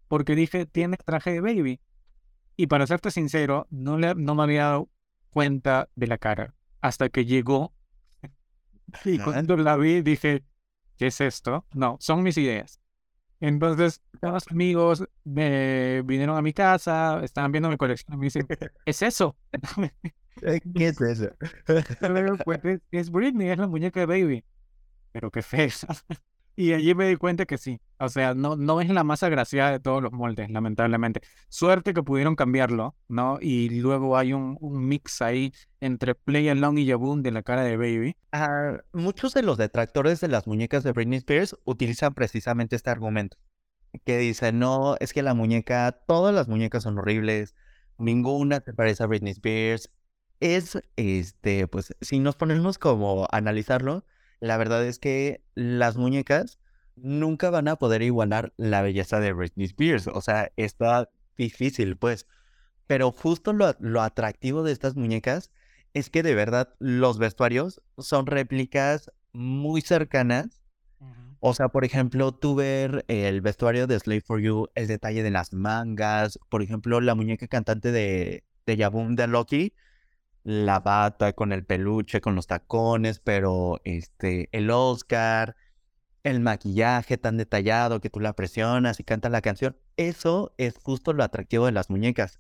Porque 0.09 0.35
dije, 0.35 0.67
tiene 0.67 0.97
traje 0.97 1.33
de 1.33 1.41
baby. 1.41 1.81
Y 2.57 2.67
para 2.67 2.87
serte 2.87 3.11
sincero, 3.11 3.67
no, 3.71 3.99
le, 3.99 4.15
no 4.15 4.35
me 4.35 4.43
había 4.45 4.65
dado 4.65 4.89
cuenta 5.31 5.89
de 5.97 6.07
la 6.07 6.19
cara 6.19 6.55
hasta 6.81 7.09
que 7.09 7.25
llegó. 7.25 7.75
Y 9.05 9.19
cuando 9.19 9.57
la 9.57 9.77
vi, 9.77 10.03
dije, 10.03 10.45
¿qué 10.97 11.09
es 11.09 11.21
esto? 11.21 11.67
No, 11.75 11.97
son 11.99 12.23
mis 12.23 12.37
ideas. 12.39 12.81
Entonces, 13.41 14.01
todos 14.21 14.45
amigos 14.51 15.05
me 15.25 16.03
vinieron 16.03 16.37
a 16.37 16.43
mi 16.43 16.53
casa, 16.53 17.21
estaban 17.25 17.51
viendo 17.51 17.69
mi 17.69 17.77
colección 17.77 18.15
y 18.15 18.19
me 18.19 18.27
dicen, 18.27 18.47
¿es 18.87 19.03
eso? 19.03 19.37
Eh, 20.43 20.61
¿Qué 20.77 20.89
es 20.89 21.01
eso? 21.01 21.31
Luego, 22.09 22.37
pues, 22.45 22.65
es, 22.65 22.81
es 22.91 23.11
Britney, 23.11 23.49
es 23.49 23.59
la 23.59 23.67
muñeca 23.67 24.01
de 24.01 24.07
Baby. 24.07 24.45
Pero 25.13 25.31
qué 25.31 25.43
fea. 25.43 25.69
Y 26.57 26.73
allí 26.73 26.95
me 26.95 27.09
di 27.09 27.17
cuenta 27.17 27.47
que 27.47 27.59
sí. 27.59 27.81
O 27.99 28.09
sea, 28.09 28.35
no, 28.35 28.57
no 28.57 28.81
es 28.81 28.89
la 28.91 29.03
más 29.03 29.23
agraciada 29.23 29.73
de 29.73 29.81
todos 29.81 30.03
los 30.03 30.13
moldes, 30.13 30.51
lamentablemente. 30.51 31.21
Suerte 31.49 31.95
que 31.95 32.03
pudieron 32.03 32.37
cambiarlo, 32.37 32.97
¿no? 33.09 33.39
Y 33.41 33.71
luego 33.81 34.17
hay 34.17 34.33
un, 34.33 34.57
un 34.61 34.87
mix 34.87 35.23
ahí 35.23 35.53
entre 35.81 36.15
Play 36.15 36.49
Along 36.49 36.79
y 36.79 36.85
Yaboon 36.85 37.23
de 37.23 37.33
la 37.33 37.43
cara 37.43 37.63
de 37.63 37.77
Baby. 37.77 38.17
Ah, 38.33 38.79
muchos 38.93 39.35
de 39.35 39.43
los 39.43 39.59
detractores 39.59 40.21
de 40.21 40.29
las 40.29 40.47
muñecas 40.47 40.85
de 40.85 40.93
Britney 40.93 41.19
Spears 41.19 41.57
utilizan 41.65 42.15
precisamente 42.15 42.77
este 42.77 42.91
argumento. 42.91 43.37
Que 44.05 44.19
dicen, 44.19 44.59
no, 44.59 44.97
es 45.01 45.13
que 45.13 45.23
la 45.23 45.35
muñeca, 45.35 45.93
todas 46.07 46.35
las 46.35 46.49
muñecas 46.49 46.83
son 46.83 46.99
horribles, 46.99 47.55
ninguna 47.99 48.61
se 48.61 48.75
parece 48.75 49.03
a 49.03 49.07
Britney 49.07 49.33
Spears. 49.33 49.91
Es, 50.41 50.79
este, 50.97 51.69
pues, 51.69 51.95
si 52.01 52.19
nos 52.19 52.37
ponemos 52.37 52.79
como 52.79 53.27
analizarlo, 53.31 54.05
la 54.41 54.57
verdad 54.57 54.85
es 54.85 54.99
que 54.99 55.43
las 55.55 55.97
muñecas 55.97 56.59
nunca 56.97 57.51
van 57.51 57.69
a 57.69 57.77
poder 57.77 58.03
igualar 58.03 58.53
la 58.57 58.83
belleza 58.83 59.21
de 59.21 59.33
Britney 59.33 59.67
Spears. 59.67 60.07
O 60.09 60.21
sea, 60.21 60.53
está 60.57 61.11
difícil, 61.37 61.97
pues. 61.97 62.27
Pero 62.87 63.13
justo 63.13 63.53
lo, 63.53 63.75
lo 63.81 64.03
atractivo 64.03 64.63
de 64.63 64.73
estas 64.73 64.95
muñecas 64.97 65.51
es 65.95 66.11
que 66.11 66.23
de 66.23 66.35
verdad 66.35 66.75
los 66.79 67.19
vestuarios 67.19 67.81
son 67.99 68.27
réplicas 68.27 69.11
muy 69.33 69.81
cercanas. 69.81 70.61
O 71.41 71.53
sea, 71.53 71.69
por 71.69 71.85
ejemplo, 71.85 72.33
tú 72.33 72.55
ver 72.55 73.05
el 73.07 73.43
vestuario 73.43 73.87
de 73.87 73.99
Slave 73.99 74.23
for 74.23 74.41
You, 74.41 74.69
el 74.75 74.87
detalle 74.87 75.23
de 75.23 75.31
las 75.31 75.53
mangas, 75.53 76.39
por 76.49 76.63
ejemplo, 76.63 77.03
la 77.03 77.15
muñeca 77.15 77.47
cantante 77.49 77.93
de, 77.93 78.45
de 78.65 78.77
de 78.77 79.27
Loki, 79.27 79.75
la 80.45 80.81
bata 80.81 81.33
con 81.33 81.53
el 81.53 81.65
peluche, 81.65 82.21
con 82.21 82.35
los 82.35 82.47
tacones, 82.47 83.19
pero 83.21 83.81
este, 83.85 84.49
el 84.53 84.71
Oscar, 84.71 85.57
el 86.23 86.41
maquillaje 86.41 87.19
tan 87.19 87.37
detallado 87.37 88.01
que 88.01 88.11
tú 88.11 88.21
la 88.21 88.35
presionas 88.35 89.01
y 89.01 89.05
canta 89.05 89.29
la 89.29 89.43
canción, 89.43 89.77
eso 89.97 90.55
es 90.59 90.77
justo 90.83 91.13
lo 91.13 91.25
atractivo 91.25 91.67
de 91.67 91.73
las 91.73 91.91
muñecas 91.91 92.39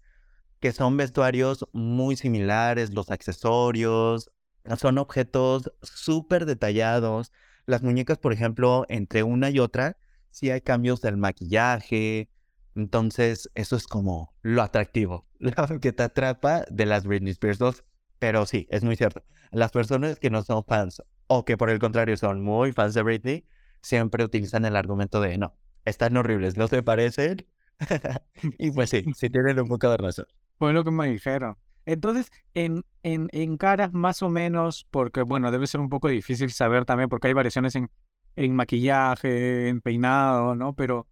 que 0.65 0.73
son 0.73 0.97
vestuarios 0.97 1.67
muy 1.75 2.17
similares, 2.17 2.95
los 2.95 3.11
accesorios, 3.11 4.31
son 4.79 4.97
objetos 4.97 5.71
súper 5.83 6.47
detallados. 6.47 7.33
Las 7.67 7.83
muñecas, 7.83 8.17
por 8.17 8.33
ejemplo, 8.33 8.87
entre 8.89 9.25
una 9.25 9.51
y 9.51 9.59
otra, 9.59 9.99
sí 10.31 10.51
hay 10.51 10.63
cambios 10.63 11.03
del 11.03 11.19
maquillaje. 11.19 12.31
Entonces, 12.75 13.51
eso 13.55 13.77
es 13.77 13.87
como 13.87 14.33
lo 14.41 14.63
atractivo, 14.63 15.27
lo 15.39 15.81
que 15.81 15.93
te 15.93 16.05
atrapa 16.05 16.65
de 16.71 16.87
las 16.87 17.05
Britney 17.05 17.33
Spears 17.33 17.59
2. 17.59 17.85
Pero 18.25 18.47
sí, 18.47 18.67
es 18.71 18.83
muy 18.85 18.97
cierto. 18.97 19.23
Las 19.51 19.71
personas 19.71 20.19
que 20.19 20.31
no 20.31 20.43
son 20.43 20.65
fans 20.65 21.03
o 21.27 21.45
que 21.45 21.59
por 21.59 21.69
el 21.69 21.79
contrario 21.79 22.17
son 22.17 22.41
muy 22.43 22.73
fans 22.73 22.95
de 22.95 23.03
Britney, 23.03 23.45
siempre 23.83 24.25
utilizan 24.25 24.65
el 24.65 24.77
argumento 24.77 25.21
de 25.21 25.37
no, 25.37 25.55
están 25.85 26.17
horribles, 26.17 26.57
no 26.57 26.67
se 26.69 26.83
parecen. 26.83 27.47
y 28.59 28.71
pues 28.71 28.89
sí, 28.91 29.05
sí 29.15 29.29
tienen 29.29 29.61
un 29.61 29.69
poco 29.69 29.91
de 29.91 29.97
razón. 29.99 30.27
Fue 30.59 30.73
lo 30.73 30.85
que 30.85 30.91
me 30.91 31.09
dijeron. 31.09 31.57
Entonces, 31.85 32.31
en, 32.55 32.83
en, 33.03 33.29
en 33.33 33.59
caras 33.59 33.93
más 33.93 34.23
o 34.23 34.31
menos, 34.31 34.87
porque 34.91 35.21
bueno, 35.23 35.51
debe 35.51 35.67
ser 35.67 35.81
un 35.81 35.91
poco 35.91 36.09
difícil 36.09 36.51
saber 36.51 36.87
también, 36.87 37.11
porque 37.11 37.29
hay 37.29 37.35
variaciones 37.35 37.77
en, 37.77 37.91
en 38.37 38.55
maquillaje, 38.57 39.69
en 39.69 39.83
peinado, 39.83 40.55
¿no? 40.55 40.75
Pero 40.75 41.09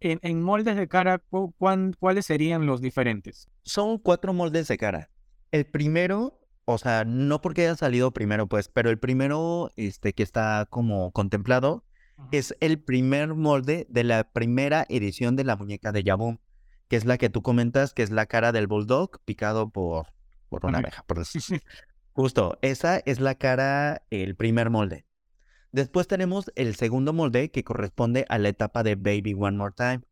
en, 0.00 0.20
en 0.22 0.42
moldes 0.42 0.76
de 0.76 0.86
cara, 0.86 1.18
¿cu- 1.18 1.52
cuán- 1.58 1.94
¿cuáles 1.98 2.26
serían 2.26 2.66
los 2.66 2.80
diferentes? 2.80 3.48
Son 3.64 3.98
cuatro 3.98 4.32
moldes 4.32 4.68
de 4.68 4.78
cara. 4.78 5.10
El 5.50 5.66
primero, 5.66 6.38
o 6.72 6.78
sea, 6.78 7.04
no 7.04 7.40
porque 7.40 7.62
haya 7.62 7.76
salido 7.76 8.12
primero, 8.12 8.46
pues, 8.46 8.68
pero 8.68 8.90
el 8.90 8.98
primero, 8.98 9.70
este, 9.76 10.12
que 10.12 10.22
está 10.22 10.66
como 10.70 11.12
contemplado, 11.12 11.84
es 12.30 12.56
el 12.60 12.78
primer 12.78 13.34
molde 13.34 13.86
de 13.88 14.04
la 14.04 14.24
primera 14.32 14.86
edición 14.88 15.36
de 15.36 15.44
la 15.44 15.56
muñeca 15.56 15.92
de 15.92 16.02
Yaboom, 16.02 16.38
que 16.88 16.96
es 16.96 17.04
la 17.04 17.18
que 17.18 17.30
tú 17.30 17.42
comentas, 17.42 17.94
que 17.94 18.02
es 18.02 18.10
la 18.10 18.26
cara 18.26 18.52
del 18.52 18.66
bulldog 18.66 19.20
picado 19.24 19.70
por, 19.70 20.06
por 20.48 20.66
una 20.66 20.78
abeja, 20.78 21.02
por 21.04 21.18
decir. 21.18 21.42
Justo, 22.12 22.58
esa 22.62 22.98
es 22.98 23.20
la 23.20 23.34
cara, 23.34 24.02
el 24.10 24.36
primer 24.36 24.70
molde. 24.70 25.06
Después 25.72 26.06
tenemos 26.06 26.52
el 26.54 26.74
segundo 26.74 27.14
molde 27.14 27.50
que 27.50 27.64
corresponde 27.64 28.26
a 28.28 28.38
la 28.38 28.50
etapa 28.50 28.82
de 28.82 28.94
Baby 28.94 29.34
One 29.34 29.56
More 29.56 29.74
Time. 29.74 30.02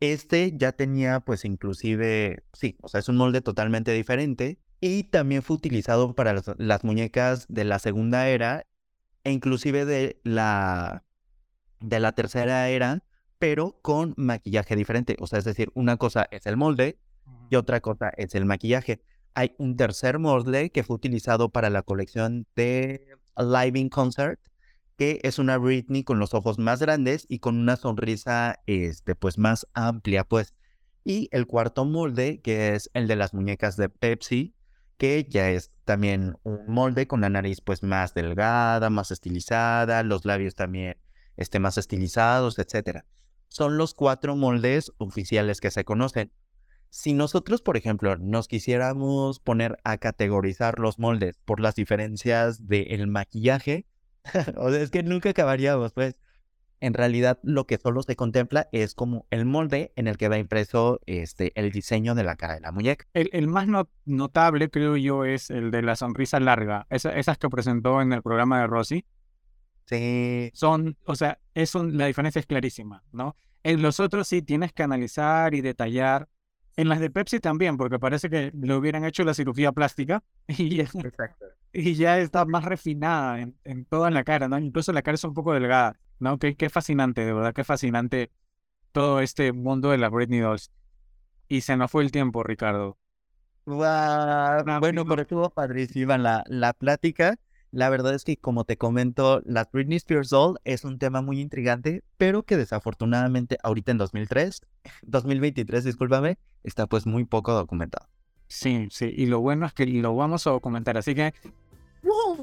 Este 0.00 0.52
ya 0.56 0.72
tenía 0.72 1.20
pues 1.20 1.44
inclusive, 1.44 2.42
sí, 2.52 2.76
o 2.82 2.88
sea, 2.88 2.98
es 2.98 3.08
un 3.08 3.16
molde 3.16 3.40
totalmente 3.40 3.92
diferente 3.92 4.58
y 4.86 5.04
también 5.04 5.42
fue 5.42 5.56
utilizado 5.56 6.14
para 6.14 6.34
las, 6.34 6.44
las 6.58 6.84
muñecas 6.84 7.46
de 7.48 7.64
la 7.64 7.78
segunda 7.78 8.28
era 8.28 8.66
e 9.24 9.32
inclusive 9.32 9.86
de 9.86 10.20
la, 10.24 11.04
de 11.80 12.00
la 12.00 12.12
tercera 12.12 12.68
era, 12.68 13.02
pero 13.38 13.78
con 13.80 14.12
maquillaje 14.18 14.76
diferente. 14.76 15.16
O 15.20 15.26
sea, 15.26 15.38
es 15.38 15.46
decir, 15.46 15.70
una 15.72 15.96
cosa 15.96 16.28
es 16.30 16.44
el 16.44 16.58
molde 16.58 16.98
y 17.48 17.56
otra 17.56 17.80
cosa 17.80 18.10
es 18.18 18.34
el 18.34 18.44
maquillaje. 18.44 19.00
Hay 19.32 19.54
un 19.56 19.74
tercer 19.78 20.18
molde 20.18 20.68
que 20.68 20.82
fue 20.82 20.96
utilizado 20.96 21.48
para 21.48 21.70
la 21.70 21.80
colección 21.80 22.46
de 22.54 23.16
Live 23.38 23.78
in 23.78 23.88
Concert, 23.88 24.38
que 24.98 25.18
es 25.22 25.38
una 25.38 25.56
Britney 25.56 26.04
con 26.04 26.18
los 26.18 26.34
ojos 26.34 26.58
más 26.58 26.80
grandes 26.80 27.24
y 27.26 27.38
con 27.38 27.56
una 27.56 27.76
sonrisa, 27.76 28.60
este, 28.66 29.14
pues 29.14 29.38
más 29.38 29.66
amplia, 29.72 30.24
pues. 30.24 30.52
Y 31.04 31.30
el 31.32 31.46
cuarto 31.46 31.86
molde, 31.86 32.42
que 32.42 32.74
es 32.74 32.90
el 32.92 33.08
de 33.08 33.16
las 33.16 33.32
muñecas 33.32 33.78
de 33.78 33.88
Pepsi, 33.88 34.53
que 34.96 35.26
ya 35.28 35.50
es 35.50 35.70
también 35.84 36.36
un 36.42 36.66
molde 36.66 37.06
con 37.06 37.20
la 37.20 37.30
nariz 37.30 37.60
pues 37.60 37.82
más 37.82 38.14
delgada, 38.14 38.90
más 38.90 39.10
estilizada, 39.10 40.02
los 40.02 40.24
labios 40.24 40.54
también 40.54 40.96
este, 41.36 41.58
más 41.58 41.78
estilizados, 41.78 42.58
etcétera. 42.58 43.04
Son 43.48 43.76
los 43.76 43.94
cuatro 43.94 44.36
moldes 44.36 44.92
oficiales 44.98 45.60
que 45.60 45.70
se 45.70 45.84
conocen. 45.84 46.32
Si 46.90 47.12
nosotros, 47.12 47.60
por 47.60 47.76
ejemplo, 47.76 48.16
nos 48.16 48.46
quisiéramos 48.46 49.40
poner 49.40 49.78
a 49.84 49.98
categorizar 49.98 50.78
los 50.78 50.98
moldes 50.98 51.38
por 51.44 51.60
las 51.60 51.74
diferencias 51.74 52.66
del 52.66 53.08
maquillaje, 53.08 53.86
o 54.56 54.70
sea, 54.70 54.80
es 54.80 54.90
que 54.90 55.02
nunca 55.02 55.30
acabaríamos, 55.30 55.92
pues. 55.92 56.16
En 56.84 56.92
realidad, 56.92 57.38
lo 57.42 57.66
que 57.66 57.78
solo 57.78 58.02
se 58.02 58.14
contempla 58.14 58.68
es 58.70 58.94
como 58.94 59.26
el 59.30 59.46
molde 59.46 59.92
en 59.96 60.06
el 60.06 60.18
que 60.18 60.28
va 60.28 60.36
impreso 60.36 61.00
este, 61.06 61.52
el 61.58 61.70
diseño 61.72 62.14
de 62.14 62.24
la 62.24 62.36
cara 62.36 62.54
de 62.54 62.60
la 62.60 62.72
muñeca. 62.72 63.06
El, 63.14 63.30
el 63.32 63.48
más 63.48 63.66
no- 63.66 63.88
notable, 64.04 64.68
creo 64.68 64.98
yo, 64.98 65.24
es 65.24 65.48
el 65.48 65.70
de 65.70 65.80
la 65.80 65.96
sonrisa 65.96 66.40
larga. 66.40 66.86
Esa- 66.90 67.16
esas 67.16 67.38
que 67.38 67.48
presentó 67.48 68.02
en 68.02 68.12
el 68.12 68.20
programa 68.22 68.60
de 68.60 68.66
Rosy. 68.66 69.06
Sí, 69.86 70.50
Son, 70.54 70.96
o 71.04 71.14
sea, 71.14 71.38
eso, 71.54 71.84
la 71.84 72.06
diferencia 72.06 72.40
es 72.40 72.46
clarísima, 72.46 73.02
¿no? 73.12 73.36
En 73.62 73.80
los 73.82 73.98
otros 74.00 74.28
sí 74.28 74.42
tienes 74.42 74.72
que 74.72 74.82
analizar 74.82 75.54
y 75.54 75.60
detallar. 75.62 76.28
En 76.76 76.88
las 76.88 77.00
de 77.00 77.10
Pepsi 77.10 77.38
también, 77.40 77.76
porque 77.76 77.98
parece 77.98 78.28
que 78.28 78.50
le 78.52 78.74
hubieran 78.74 79.04
hecho 79.04 79.22
la 79.24 79.34
cirugía 79.34 79.72
plástica 79.72 80.22
y 80.48 80.76
ya, 80.76 80.82
exacto. 80.84 81.46
y 81.72 81.94
ya 81.94 82.18
está 82.18 82.44
más 82.44 82.64
refinada 82.64 83.40
en, 83.40 83.56
en 83.64 83.84
toda 83.84 84.10
la 84.10 84.24
cara, 84.24 84.48
¿no? 84.48 84.58
Incluso 84.58 84.92
la 84.92 85.02
cara 85.02 85.14
es 85.14 85.24
un 85.24 85.34
poco 85.34 85.52
delgada, 85.52 85.98
¿no? 86.18 86.38
Qué, 86.38 86.56
qué 86.56 86.68
fascinante, 86.70 87.24
de 87.24 87.32
verdad, 87.32 87.54
qué 87.54 87.64
fascinante 87.64 88.32
todo 88.92 89.20
este 89.20 89.52
mundo 89.52 89.90
de 89.90 89.98
las 89.98 90.10
Britney 90.10 90.40
Dolls. 90.40 90.70
Y 91.48 91.60
se 91.62 91.76
nos 91.76 91.90
fue 91.90 92.02
el 92.02 92.10
tiempo, 92.12 92.42
Ricardo. 92.42 92.98
Bueno, 93.66 95.04
pero 95.06 95.22
estuvo 95.22 95.50
padrísima 95.50 96.18
la, 96.18 96.44
la 96.46 96.72
plática. 96.72 97.36
La 97.74 97.90
verdad 97.90 98.14
es 98.14 98.22
que, 98.22 98.36
como 98.36 98.62
te 98.62 98.76
comento, 98.76 99.42
la 99.44 99.68
Britney 99.72 99.96
Spears 99.96 100.30
Doll 100.30 100.60
es 100.62 100.84
un 100.84 101.00
tema 101.00 101.22
muy 101.22 101.40
intrigante, 101.40 102.04
pero 102.18 102.44
que 102.44 102.56
desafortunadamente 102.56 103.58
ahorita 103.64 103.90
en 103.90 103.98
2003, 103.98 104.60
2023, 105.02 105.82
discúlpame, 105.84 106.38
está 106.62 106.86
pues 106.86 107.04
muy 107.04 107.24
poco 107.24 107.52
documentado. 107.52 108.06
Sí, 108.46 108.86
sí, 108.92 109.12
y 109.16 109.26
lo 109.26 109.40
bueno 109.40 109.66
es 109.66 109.72
que 109.72 109.86
lo 109.86 110.14
vamos 110.14 110.46
a 110.46 110.50
documentar, 110.50 110.96
así 110.96 111.16
que 111.16 111.34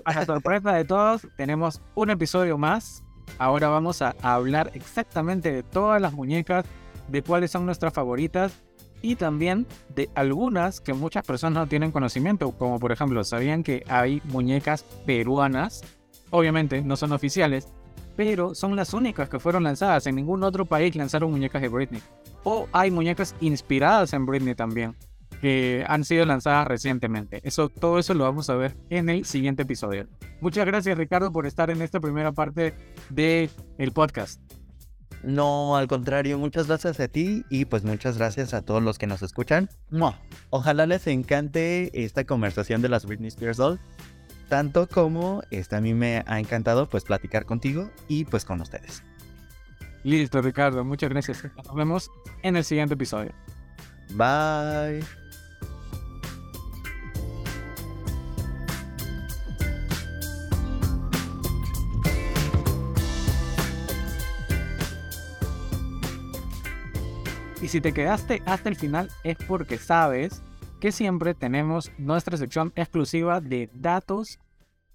a 0.04 0.14
la 0.14 0.26
sorpresa 0.26 0.74
de 0.74 0.84
todos, 0.84 1.26
tenemos 1.38 1.82
un 1.96 2.10
episodio 2.10 2.58
más. 2.58 3.02
Ahora 3.38 3.70
vamos 3.70 4.02
a 4.02 4.14
hablar 4.22 4.72
exactamente 4.74 5.50
de 5.50 5.64
todas 5.64 6.02
las 6.02 6.12
muñecas, 6.12 6.66
de 7.08 7.22
cuáles 7.22 7.52
son 7.52 7.66
nuestras 7.66 7.94
favoritas 7.94 8.62
y 9.02 9.16
también 9.16 9.66
de 9.96 10.10
algunas 10.16 10.82
que 10.82 10.94
muchas 10.94 11.26
personas 11.26 11.64
no 11.64 11.68
tienen 11.68 11.92
conocimiento, 11.92 12.52
como 12.52 12.80
por 12.80 12.92
ejemplo, 12.92 13.24
sabían 13.24 13.64
que 13.64 13.84
hay 13.88 14.22
muñecas 14.26 14.84
peruanas, 15.06 15.84
obviamente 16.30 16.82
no 16.82 16.96
son 16.96 17.12
oficiales, 17.12 17.68
pero 18.16 18.54
son 18.56 18.76
las 18.76 18.94
únicas 18.94 19.30
que 19.30 19.40
fueron 19.40 19.64
lanzadas. 19.64 20.06
En 20.08 20.16
ningún 20.16 20.44
otro 20.44 20.66
país 20.66 20.96
lanzaron 20.96 21.32
muñecas 21.32 21.62
de 21.62 21.70
Britney. 21.70 22.02
O 22.44 22.68
hay 22.72 22.92
muñecas 22.92 23.36
inspiradas 23.42 24.14
en 24.14 24.26
Britney 24.26 24.56
también, 24.56 24.96
que 25.42 25.84
han 25.88 26.04
sido 26.04 26.26
lanzadas 26.26 26.68
recientemente. 26.68 27.40
Eso, 27.44 27.70
todo 27.70 28.00
eso 28.00 28.14
lo 28.14 28.26
vamos 28.26 28.50
a 28.50 28.56
ver 28.56 28.76
en 28.90 29.10
el 29.10 29.26
siguiente 29.26 29.64
episodio. 29.64 30.08
Muchas 30.40 30.66
gracias 30.66 30.98
Ricardo 30.98 31.32
por 31.32 31.48
estar 31.48 31.70
en 31.70 31.82
esta 31.82 32.00
primera 32.00 32.32
parte 32.32 32.74
del 33.10 33.50
el 33.78 33.92
podcast. 33.92 34.42
No, 35.24 35.78
al 35.78 35.88
contrario, 35.88 36.38
muchas 36.40 36.68
gracias 36.68 37.00
a 37.00 37.08
ti 37.08 37.46
y 37.50 37.66
pues 37.66 37.84
muchas 37.84 38.18
gracias 38.18 38.54
a 38.54 38.64
todos 38.64 38.82
los 38.82 38.98
que 38.98 39.08
nos 39.08 39.22
escuchan. 39.22 39.70
Ojalá 40.50 40.86
les 40.86 41.06
encante 41.08 41.92
esta 42.04 42.24
conversación 42.26 42.82
de 42.82 42.90
las 42.90 43.06
Britney 43.06 43.28
Spears 43.28 43.58
Doll, 43.58 43.80
tanto 44.50 44.88
como 44.88 45.44
este, 45.52 45.76
a 45.76 45.82
mí 45.82 45.94
me 45.94 46.24
ha 46.26 46.40
encantado 46.40 46.90
pues 46.90 47.04
platicar 47.04 47.46
contigo 47.46 47.92
y 48.08 48.26
pues 48.26 48.46
con 48.46 48.62
ustedes. 48.62 49.04
Listo, 50.04 50.42
Ricardo, 50.42 50.84
muchas 50.84 51.12
gracias. 51.12 51.44
Nos 51.56 51.76
vemos 51.76 52.10
en 52.42 52.56
el 52.56 52.64
siguiente 52.64 52.96
episodio. 52.96 53.32
Bye. 54.16 55.21
Si 67.72 67.80
te 67.80 67.94
quedaste 67.94 68.44
hasta 68.46 68.68
el 68.68 68.76
final 68.76 69.08
es 69.24 69.38
porque 69.48 69.78
sabes 69.78 70.44
que 70.82 70.92
siempre 70.92 71.34
tenemos 71.34 71.90
nuestra 71.98 72.36
sección 72.36 72.74
exclusiva 72.76 73.40
de 73.40 73.70
datos 73.74 74.40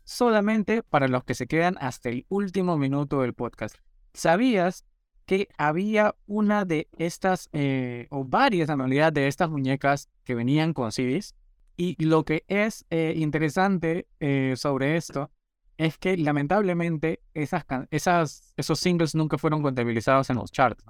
solamente 0.04 0.82
para 0.82 1.08
los 1.08 1.24
que 1.24 1.32
se 1.32 1.46
quedan 1.46 1.78
hasta 1.80 2.10
el 2.10 2.26
último 2.28 2.76
minuto 2.76 3.22
del 3.22 3.32
podcast. 3.32 3.76
¿Sabías 4.12 4.84
que 5.24 5.48
había 5.56 6.16
una 6.26 6.66
de 6.66 6.88
estas, 6.98 7.48
eh, 7.54 8.08
o 8.10 8.26
varias 8.26 8.68
en 8.68 8.90
de 8.90 9.26
estas 9.26 9.48
muñecas 9.48 10.10
que 10.24 10.34
venían 10.34 10.74
con 10.74 10.92
CDs? 10.92 11.34
Y 11.78 12.04
lo 12.04 12.26
que 12.26 12.44
es 12.46 12.84
eh, 12.90 13.14
interesante 13.16 14.06
eh, 14.20 14.52
sobre 14.54 14.98
esto 14.98 15.30
es 15.78 15.96
que 15.96 16.18
lamentablemente 16.18 17.22
esos 17.32 18.78
singles 18.78 19.14
nunca 19.14 19.38
fueron 19.38 19.62
contabilizados 19.62 20.28
en 20.28 20.36
los 20.36 20.52
charts. 20.52 20.84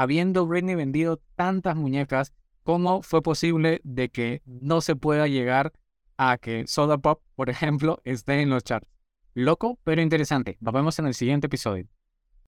Habiendo 0.00 0.46
Britney 0.46 0.76
vendido 0.76 1.20
tantas 1.36 1.76
muñecas, 1.76 2.32
¿cómo 2.62 3.02
fue 3.02 3.20
posible 3.20 3.82
de 3.84 4.08
que 4.08 4.40
no 4.46 4.80
se 4.80 4.96
pueda 4.96 5.26
llegar 5.26 5.74
a 6.16 6.38
que 6.38 6.66
Soda 6.66 6.96
Pop, 6.96 7.20
por 7.36 7.50
ejemplo, 7.50 8.00
esté 8.04 8.40
en 8.40 8.48
los 8.48 8.64
charts? 8.64 8.88
Loco, 9.34 9.78
pero 9.84 10.00
interesante. 10.00 10.56
Nos 10.60 10.72
vemos 10.72 10.98
en 10.98 11.06
el 11.06 11.12
siguiente 11.12 11.48
episodio. 11.48 11.86